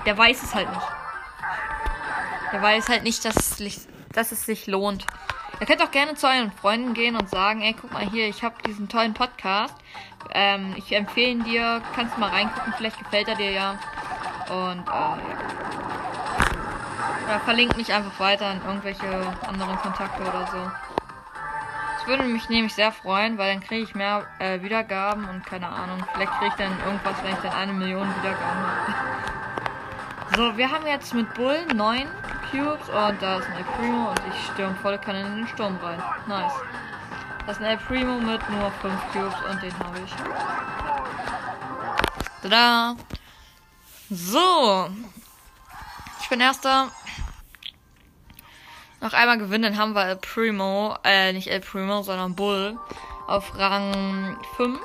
Der 0.06 0.16
weiß 0.16 0.42
es 0.42 0.54
halt 0.54 0.70
nicht. 0.70 0.86
Der 2.52 2.62
weiß 2.62 2.88
halt 2.88 3.02
nicht, 3.02 3.24
dass 3.24 3.36
es, 3.36 3.88
dass 4.12 4.32
es 4.32 4.46
sich 4.46 4.66
lohnt. 4.66 5.06
Ihr 5.60 5.66
könnt 5.66 5.82
auch 5.82 5.90
gerne 5.90 6.14
zu 6.14 6.26
euren 6.26 6.50
Freunden 6.50 6.94
gehen 6.94 7.14
und 7.16 7.28
sagen, 7.28 7.62
ey, 7.62 7.74
guck 7.78 7.92
mal 7.92 8.08
hier, 8.08 8.26
ich 8.26 8.42
habe 8.42 8.54
diesen 8.66 8.88
tollen 8.88 9.14
Podcast. 9.14 9.74
Ähm, 10.32 10.74
ich 10.76 10.92
empfehle 10.92 11.30
ihn 11.30 11.44
dir, 11.44 11.82
kannst 11.94 12.16
du 12.16 12.20
mal 12.20 12.30
reingucken, 12.30 12.72
vielleicht 12.76 12.98
gefällt 12.98 13.28
er 13.28 13.36
dir 13.36 13.50
ja. 13.50 13.78
Und 14.48 14.88
äh, 14.88 14.92
ja. 14.92 15.18
Oder 17.26 17.40
verlinkt 17.40 17.76
mich 17.76 17.92
einfach 17.92 18.18
weiter 18.18 18.52
in 18.52 18.60
irgendwelche 18.64 19.06
anderen 19.46 19.76
Kontakte 19.76 20.22
oder 20.22 20.48
so. 20.50 20.91
Das 22.02 22.08
würde 22.08 22.24
mich 22.24 22.48
nämlich 22.48 22.74
sehr 22.74 22.90
freuen, 22.90 23.38
weil 23.38 23.54
dann 23.54 23.62
kriege 23.62 23.84
ich 23.84 23.94
mehr 23.94 24.26
äh, 24.40 24.60
Wiedergaben 24.60 25.28
und 25.28 25.46
keine 25.46 25.68
Ahnung. 25.68 26.04
Vielleicht 26.12 26.32
kriege 26.32 26.48
ich 26.48 26.54
dann 26.54 26.76
irgendwas, 26.84 27.14
wenn 27.22 27.32
ich 27.32 27.38
dann 27.38 27.52
eine 27.52 27.72
Million 27.72 28.08
Wiedergaben 28.08 28.66
habe. 28.66 28.94
So, 30.36 30.56
wir 30.56 30.70
haben 30.70 30.86
jetzt 30.86 31.12
mit 31.12 31.32
Bull 31.34 31.58
9 31.74 32.08
Cubes 32.50 32.88
und 32.88 33.22
da 33.22 33.36
ist 33.38 33.46
ein 33.48 33.56
El 33.58 33.64
Primo 33.64 34.08
und 34.08 34.20
ich 34.30 34.46
stürme 34.46 34.74
volle 34.76 34.98
Kanne 34.98 35.20
in 35.20 35.36
den 35.36 35.46
Sturm 35.46 35.76
rein. 35.76 36.02
Nice. 36.26 36.52
Das 37.46 37.58
ist 37.58 37.62
ein 37.62 37.70
El 37.70 37.76
Primo 37.76 38.18
mit 38.18 38.40
nur 38.50 38.70
5 38.80 39.12
Cubes 39.12 39.34
und 39.48 39.62
den 39.62 39.78
habe 39.78 39.98
ich. 40.00 40.12
Tada! 42.42 42.96
So. 44.10 44.88
Ich 46.20 46.28
bin 46.30 46.40
erster. 46.40 46.88
Noch 49.02 49.14
einmal 49.14 49.36
gewinnen, 49.36 49.64
dann 49.64 49.78
haben 49.78 49.94
wir 49.94 50.04
El 50.06 50.16
Primo, 50.16 50.96
äh, 51.02 51.32
nicht 51.32 51.48
El 51.48 51.58
Primo, 51.58 52.02
sondern 52.02 52.36
Bull 52.36 52.78
auf 53.26 53.58
Rang 53.58 54.38
5. 54.56 54.78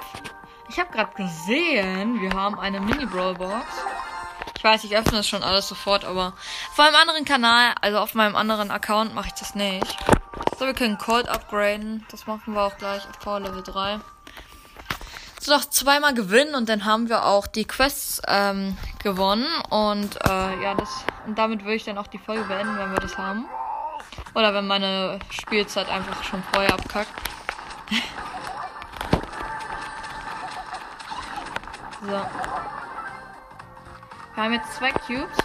Ich 0.69 0.80
habe 0.80 0.91
gerade 0.91 1.13
gesehen, 1.15 2.19
wir 2.19 2.32
haben 2.32 2.58
eine 2.58 2.80
Mini 2.82 3.06
Brawl 3.06 3.36
Box. 3.36 3.63
Ich 4.58 4.63
weiß, 4.63 4.84
ich 4.86 4.97
öffne 4.97 5.17
das 5.17 5.27
schon 5.27 5.43
alles 5.43 5.67
sofort, 5.67 6.03
aber 6.03 6.34
auf 6.71 6.77
meinem 6.80 6.95
anderen 6.95 7.25
Kanal, 7.25 7.75
also 7.80 7.99
auf 7.99 8.15
meinem 8.15 8.36
anderen 8.36 8.71
Account, 8.71 9.13
mache 9.13 9.27
ich 9.27 9.34
das 9.34 9.53
nicht. 9.53 9.97
So, 10.58 10.65
wir 10.65 10.73
können 10.73 10.97
Cold 10.97 11.30
upgraden. 11.30 12.03
Das 12.10 12.25
machen 12.25 12.56
wir 12.56 12.63
auch 12.63 12.75
gleich 12.80 13.08
auf 13.08 13.19
Power 13.19 13.39
Level 13.39 13.62
3. 13.62 13.99
So, 15.39 15.53
noch 15.53 15.65
zweimal 15.65 16.15
gewinnen 16.15 16.56
und 16.56 16.69
dann 16.69 16.86
haben 16.86 17.08
wir 17.08 17.23
auch 17.23 17.45
die 17.45 17.65
Quests 17.65 18.23
ähm, 18.27 18.75
gewonnen. 19.03 19.45
Und 19.69 20.15
äh, 20.25 20.63
ja, 20.63 20.73
das 20.73 20.89
und 21.27 21.38
damit 21.38 21.62
würde 21.62 21.75
ich 21.75 21.84
dann 21.84 21.99
auch 21.99 22.08
die 22.08 22.17
Folge 22.17 22.45
beenden, 22.45 22.80
wenn 22.80 22.91
wir 22.91 22.99
das 22.99 23.15
haben. 23.15 23.45
Oder 24.34 24.53
wenn 24.53 24.67
meine 24.67 25.19
Spielzeit 25.30 25.89
einfach 25.89 26.23
schon 26.23 26.43
vorher 26.51 26.73
abkackt. 26.73 27.12
so. 32.01 32.21
Wir 34.36 34.43
haben 34.43 34.53
jetzt 34.53 34.73
zwei 34.75 34.91
Cubes. 34.91 35.38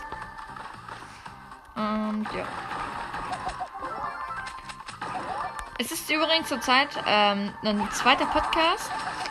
Und 1.75 2.27
ja. 2.35 2.45
Es 5.79 5.91
ist 5.91 6.11
übrigens 6.11 6.49
zurzeit 6.49 6.91
ähm, 7.07 7.53
ein 7.65 7.91
zweiter 7.93 8.27
Podcast 8.27 8.91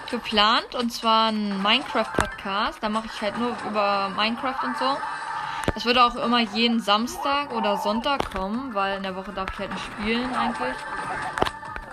geplant. 0.09 0.75
Und 0.75 0.91
zwar 0.91 1.31
ein 1.31 1.61
Minecraft-Podcast. 1.61 2.81
Da 2.81 2.89
mache 2.89 3.05
ich 3.05 3.21
halt 3.21 3.37
nur 3.37 3.55
über 3.67 4.09
Minecraft 4.09 4.63
und 4.63 4.77
so. 4.77 4.97
Es 5.75 5.85
würde 5.85 6.03
auch 6.03 6.15
immer 6.15 6.39
jeden 6.39 6.79
Samstag 6.79 7.53
oder 7.53 7.77
Sonntag 7.77 8.31
kommen, 8.31 8.73
weil 8.73 8.97
in 8.97 9.03
der 9.03 9.15
Woche 9.15 9.31
darf 9.31 9.49
ich 9.53 9.59
halt 9.59 9.71
nicht 9.71 9.85
spielen 9.85 10.33
eigentlich. 10.35 10.75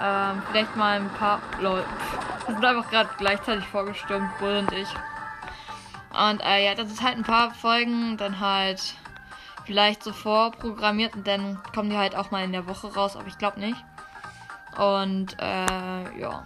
Ähm, 0.00 0.42
vielleicht 0.50 0.76
mal 0.76 1.00
ein 1.00 1.10
paar. 1.10 1.40
Lol. 1.60 1.84
Wir 2.46 2.54
sind 2.54 2.64
einfach 2.64 2.90
gerade 2.90 3.10
gleichzeitig 3.18 3.64
vorgestürmt, 3.66 4.36
Bull 4.38 4.56
und 4.56 4.72
ich. 4.72 4.88
Und 6.10 6.40
äh, 6.40 6.64
ja, 6.64 6.74
das 6.74 6.90
ist 6.90 7.02
halt 7.02 7.16
ein 7.16 7.22
paar 7.22 7.52
Folgen 7.52 8.16
dann 8.16 8.40
halt 8.40 8.94
vielleicht 9.64 10.02
so 10.02 10.12
vorprogrammiert 10.12 11.14
und 11.14 11.26
dann 11.26 11.58
kommen 11.74 11.90
die 11.90 11.96
halt 11.96 12.16
auch 12.16 12.30
mal 12.30 12.42
in 12.42 12.52
der 12.52 12.66
Woche 12.66 12.92
raus, 12.92 13.16
aber 13.16 13.26
ich 13.28 13.38
glaube 13.38 13.60
nicht. 13.60 13.84
Und 14.76 15.36
äh, 15.40 16.18
ja. 16.18 16.44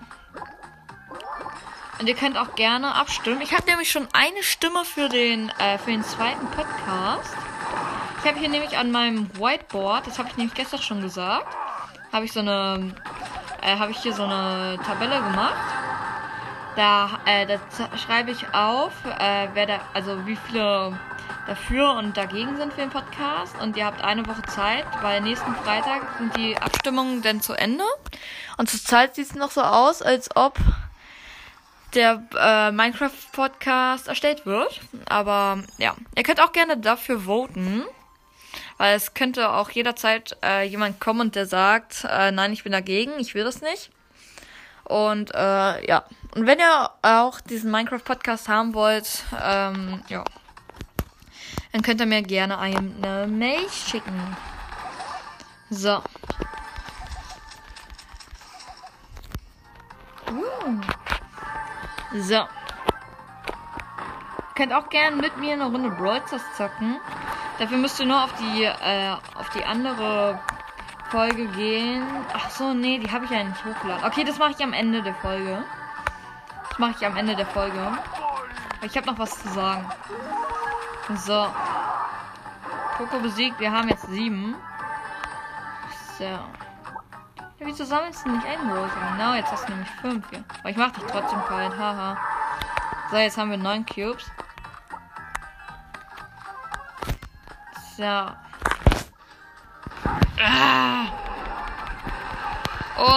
Und 2.03 2.09
ihr 2.09 2.17
könnt 2.17 2.37
auch 2.37 2.57
gerne 2.57 2.97
abstimmen. 2.97 3.41
Ich 3.43 3.55
habe 3.55 3.65
nämlich 3.71 3.93
schon 3.93 4.09
eine 4.13 4.43
Stimme 4.43 4.85
für 4.85 5.09
den, 5.09 5.51
äh, 5.61 5.79
für 5.79 5.93
den 5.93 6.03
zweiten 6.03 6.49
Podcast. 6.49 7.33
Ich 8.19 8.29
habe 8.29 8.41
hier 8.41 8.49
nämlich 8.49 8.77
an 8.77 8.91
meinem 8.91 9.31
Whiteboard, 9.39 10.09
das 10.09 10.19
habe 10.19 10.29
ich 10.29 10.37
nämlich 10.37 10.57
gestern 10.57 10.83
schon 10.83 11.01
gesagt, 11.01 11.47
habe 12.13 12.25
ich 12.25 12.33
so 12.33 12.41
eine, 12.41 12.93
äh, 13.63 13.77
habe 13.77 13.93
ich 13.93 13.99
hier 13.99 14.13
so 14.15 14.25
eine 14.25 14.81
Tabelle 14.85 15.15
gemacht. 15.15 15.55
Da, 16.75 17.21
äh, 17.25 17.47
da 17.47 17.61
schreibe 17.97 18.33
ich 18.33 18.53
auf, 18.53 18.91
äh, 19.05 19.47
wer 19.55 19.67
da, 19.67 19.81
also 19.95 20.27
wie 20.27 20.37
viele 20.49 20.99
dafür 21.47 21.93
und 21.93 22.17
dagegen 22.17 22.57
sind 22.57 22.73
für 22.73 22.81
den 22.81 22.91
Podcast. 22.91 23.55
Und 23.63 23.77
ihr 23.77 23.87
habt 23.87 24.03
eine 24.03 24.27
Woche 24.27 24.43
Zeit, 24.43 24.87
weil 25.03 25.21
nächsten 25.21 25.55
Freitag 25.55 26.03
sind 26.19 26.37
die 26.37 26.57
Abstimmungen 26.57 27.23
dann 27.23 27.41
zu 27.41 27.53
Ende. 27.53 27.85
Und 28.57 28.69
zurzeit 28.69 29.15
sieht 29.15 29.27
es 29.27 29.35
noch 29.37 29.53
so 29.53 29.61
aus, 29.63 30.03
als 30.03 30.35
ob 30.35 30.59
der 31.95 32.23
äh, 32.39 32.73
Minecraft-Podcast 32.73 34.09
erstellt 34.09 34.47
wird. 34.47 34.81
Aber 35.07 35.63
ja, 35.79 35.95
ihr 36.17 36.23
könnt 36.23 36.41
auch 36.41 36.53
gerne 36.53 36.77
dafür 36.77 37.21
voten. 37.21 37.85
Weil 38.79 38.97
es 38.97 39.15
könnte 39.15 39.51
auch 39.51 39.71
jederzeit 39.71 40.37
äh, 40.45 40.67
jemand 40.67 41.01
kommen 41.01 41.21
und 41.21 41.37
der 41.37 41.47
sagt, 41.47 42.05
äh, 42.09 42.33
nein, 42.33 42.53
ich 42.53 42.65
bin 42.65 42.73
dagegen, 42.73 43.13
ich 43.19 43.35
will 43.35 43.45
das 43.45 43.61
nicht. 43.61 43.91
Und 44.85 45.35
äh, 45.35 45.87
ja. 45.87 46.05
Und 46.35 46.47
wenn 46.47 46.59
ihr 46.59 46.91
auch 47.03 47.41
diesen 47.41 47.71
Minecraft-Podcast 47.71 48.49
haben 48.49 48.75
wollt, 48.75 49.25
ähm, 49.43 50.03
ja, 50.09 50.25
dann 51.73 51.83
könnt 51.83 52.01
ihr 52.01 52.07
mir 52.07 52.23
gerne 52.23 52.59
eine 52.59 53.27
Mail 53.27 53.69
schicken. 53.71 54.37
So. 55.71 56.03
So. 62.15 62.47
Könnt 64.55 64.73
auch 64.75 64.89
gerne 64.91 65.17
mit 65.17 65.37
mir 65.39 65.55
eine 65.55 65.65
Runde 65.65 65.91
Brawl 65.91 66.23
zocken. 66.57 67.01
Dafür 67.59 67.79
müsst 67.79 68.01
ihr 68.01 68.07
nur 68.07 68.23
auf 68.23 68.35
die, 68.35 68.65
äh, 68.65 69.17
auf 69.35 69.49
die 69.51 69.65
andere 69.65 70.39
Folge 71.11 71.47
gehen. 71.49 72.07
Ach 72.35 72.51
so, 72.51 72.75
nee, 72.75 72.99
die 72.99 73.11
habe 73.11 73.25
ich 73.25 73.31
ja 73.31 73.45
nicht 73.45 73.65
hochgeladen. 73.65 74.05
Okay, 74.05 74.25
das 74.25 74.39
mache 74.39 74.53
ich 74.53 74.63
am 74.63 74.73
Ende 74.73 75.03
der 75.03 75.15
Folge. 75.15 75.65
Das 76.69 76.79
mache 76.79 76.95
ich 76.99 77.07
am 77.07 77.17
Ende 77.17 77.35
der 77.35 77.47
Folge. 77.47 77.99
Ich 78.83 78.97
habe 78.97 79.07
noch 79.07 79.19
was 79.19 79.43
zu 79.43 79.49
sagen. 79.49 79.87
So. 81.17 81.47
Poco 82.97 83.19
besiegt. 83.21 83.59
Wir 83.59 83.73
haben 83.73 83.89
jetzt 83.89 84.07
sieben. 84.09 84.55
So. 86.19 86.39
Ja, 87.63 87.69
wieso 87.69 87.85
sammelst 87.85 88.25
du 88.25 88.31
nicht 88.31 88.45
Rose? 88.45 88.91
Genau, 89.13 89.35
jetzt 89.35 89.53
hast 89.53 89.69
du 89.69 89.73
nämlich 89.73 89.91
fünf 90.01 90.29
hier. 90.31 90.43
Aber 90.61 90.71
ich 90.71 90.77
mach 90.77 90.91
dich 90.91 91.05
trotzdem 91.05 91.41
kalt. 91.45 91.77
Haha. 91.79 92.19
So, 93.11 93.17
jetzt 93.17 93.39
haben 93.39 93.51
wir 93.53 93.57
neun 93.57 93.87
Cubes. 93.87 94.25
So. 97.97 98.03
Ah. 100.43 101.07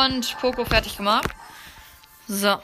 Und 0.06 0.38
Poco 0.40 0.64
fertig 0.64 0.96
gemacht. 0.96 1.30
So. 2.28 2.62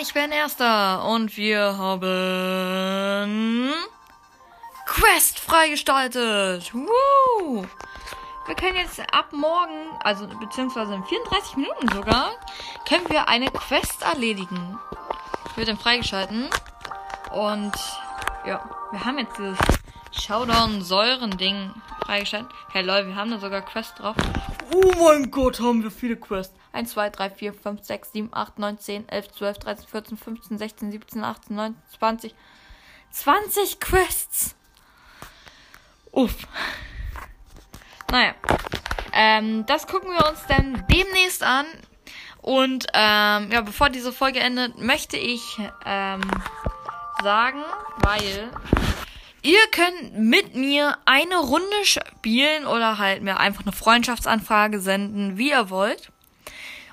Ich 0.00 0.14
bin 0.14 0.30
erster 0.30 1.04
und 1.06 1.36
wir 1.36 1.76
haben 1.76 3.72
Quest 4.86 5.40
freigestaltet. 5.40 6.72
Woo! 6.72 7.66
Wir 8.50 8.56
können 8.56 8.78
jetzt 8.78 8.98
ab 9.14 9.32
morgen, 9.32 9.96
also 10.00 10.26
beziehungsweise 10.26 10.92
in 10.92 11.04
34 11.04 11.56
Minuten 11.56 11.88
sogar, 11.94 12.32
können 12.84 13.08
wir 13.08 13.28
eine 13.28 13.48
Quest 13.48 14.02
erledigen. 14.02 14.76
Wird 15.54 15.68
dann 15.68 15.78
freigeschalten. 15.78 16.50
Und 17.32 17.72
ja, 18.44 18.68
wir 18.90 19.04
haben 19.04 19.18
jetzt 19.18 19.38
dieses 19.38 19.56
Showdown-Säuren-Ding 20.20 21.72
freigeschaltet. 22.04 22.50
Hey 22.72 22.82
Leute, 22.82 23.06
wir 23.06 23.14
haben 23.14 23.30
da 23.30 23.38
sogar 23.38 23.62
Quests 23.62 23.94
drauf. 23.94 24.16
Oh 24.74 24.94
mein 24.98 25.30
Gott, 25.30 25.60
haben 25.60 25.84
wir 25.84 25.92
viele 25.92 26.16
Quests. 26.16 26.52
1, 26.72 26.90
2, 26.90 27.10
3, 27.10 27.30
4, 27.30 27.54
5, 27.54 27.84
6, 27.84 28.12
7, 28.12 28.30
8, 28.32 28.58
9, 28.58 28.78
10, 28.80 29.08
11, 29.10 29.30
12, 29.30 29.58
13, 29.58 29.86
14, 29.86 30.16
15, 30.18 30.58
16, 30.58 30.90
17, 30.90 31.22
18, 31.22 31.54
19, 31.54 31.82
20. 32.00 32.34
20 33.12 33.78
Quests. 33.78 34.56
Uff. 36.10 36.48
Naja. 38.10 38.34
Ähm, 39.12 39.66
das 39.66 39.86
gucken 39.86 40.10
wir 40.10 40.28
uns 40.28 40.40
dann 40.48 40.84
demnächst 40.90 41.42
an. 41.42 41.66
Und 42.42 42.86
ähm, 42.94 43.50
ja, 43.52 43.60
bevor 43.60 43.90
diese 43.90 44.12
Folge 44.12 44.40
endet, 44.40 44.78
möchte 44.78 45.16
ich 45.16 45.42
ähm, 45.84 46.22
sagen, 47.22 47.62
weil 47.98 48.50
ihr 49.42 49.60
könnt 49.70 50.18
mit 50.18 50.54
mir 50.54 50.96
eine 51.04 51.36
Runde 51.36 51.84
spielen 51.84 52.66
oder 52.66 52.98
halt 52.98 53.22
mir 53.22 53.38
einfach 53.38 53.62
eine 53.62 53.72
Freundschaftsanfrage 53.72 54.80
senden, 54.80 55.36
wie 55.36 55.50
ihr 55.50 55.70
wollt. 55.70 56.10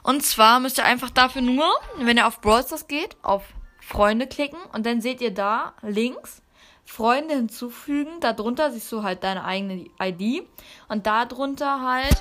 Und 0.04 0.24
zwar 0.24 0.60
müsst 0.60 0.78
ihr 0.78 0.86
einfach 0.86 1.10
dafür 1.10 1.42
nur, 1.42 1.70
wenn 1.98 2.18
ihr 2.18 2.28
auf 2.28 2.42
Brawl 2.42 2.64
Stars 2.64 2.88
geht, 2.88 3.16
auf 3.24 3.44
Freunde 3.82 4.28
klicken 4.28 4.60
und 4.74 4.86
dann 4.86 5.02
seht 5.02 5.22
ihr 5.22 5.34
da 5.34 5.74
links 5.82 6.42
Freunde 6.88 7.36
hinzufügen. 7.36 8.20
Darunter 8.22 8.72
siehst 8.72 8.92
du 8.92 9.04
halt 9.04 9.24
deine 9.24 9.44
eigene 9.44 9.90
ID 10.02 10.48
und 10.88 11.06
darunter 11.06 11.82
halt 11.82 12.16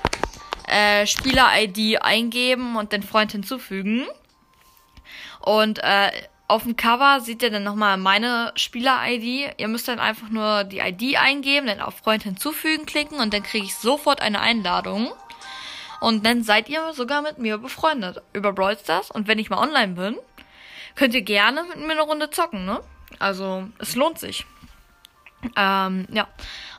äh, 0.66 1.06
Spieler-ID 1.06 2.02
eingeben 2.02 2.76
und 2.76 2.92
den 2.92 3.02
Freund 3.02 3.32
hinzufügen. 3.32 4.04
Und 5.40 5.78
äh, 5.78 6.10
auf 6.48 6.64
dem 6.64 6.76
Cover 6.76 7.20
seht 7.20 7.42
ihr 7.42 7.50
dann 7.50 7.62
nochmal 7.62 7.96
meine 7.96 8.52
Spieler-ID. 8.56 9.54
Ihr 9.56 9.68
müsst 9.68 9.86
dann 9.86 10.00
einfach 10.00 10.28
nur 10.28 10.64
die 10.64 10.80
ID 10.80 11.16
eingeben, 11.16 11.68
dann 11.68 11.80
auf 11.80 11.98
Freund 11.98 12.24
hinzufügen 12.24 12.86
klicken 12.86 13.20
und 13.20 13.32
dann 13.32 13.44
kriege 13.44 13.64
ich 13.64 13.76
sofort 13.76 14.20
eine 14.20 14.40
Einladung. 14.40 15.12
Und 16.00 16.26
dann 16.26 16.42
seid 16.42 16.68
ihr 16.68 16.92
sogar 16.92 17.22
mit 17.22 17.38
mir 17.38 17.58
befreundet 17.58 18.20
über 18.32 18.52
Brawl 18.52 18.76
Stars. 18.76 19.10
Und 19.10 19.28
wenn 19.28 19.38
ich 19.38 19.48
mal 19.48 19.58
online 19.58 19.94
bin, 19.94 20.18
könnt 20.96 21.14
ihr 21.14 21.22
gerne 21.22 21.62
mit 21.62 21.78
mir 21.78 21.92
eine 21.92 22.02
Runde 22.02 22.30
zocken, 22.30 22.66
ne? 22.66 22.80
Also, 23.18 23.68
es 23.78 23.94
lohnt 23.94 24.18
sich. 24.18 24.44
Ähm, 25.56 26.06
ja. 26.10 26.26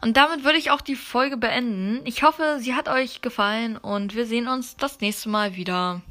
Und 0.02 0.18
damit 0.18 0.44
würde 0.44 0.58
ich 0.58 0.72
auch 0.72 0.82
die 0.82 0.96
Folge 0.96 1.38
beenden. 1.38 2.02
Ich 2.06 2.24
hoffe, 2.24 2.58
sie 2.60 2.76
hat 2.76 2.90
euch 2.90 3.22
gefallen 3.22 3.78
und 3.78 4.16
wir 4.16 4.26
sehen 4.26 4.48
uns 4.48 4.76
das 4.76 5.00
nächste 5.00 5.30
Mal 5.30 5.56
wieder. 5.56 6.02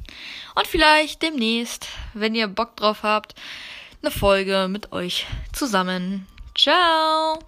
Und 0.55 0.67
vielleicht 0.67 1.21
demnächst, 1.21 1.87
wenn 2.13 2.35
ihr 2.35 2.47
Bock 2.47 2.75
drauf 2.75 3.03
habt, 3.03 3.35
eine 4.01 4.11
Folge 4.11 4.67
mit 4.69 4.91
euch 4.91 5.27
zusammen. 5.53 6.27
Ciao! 6.55 7.39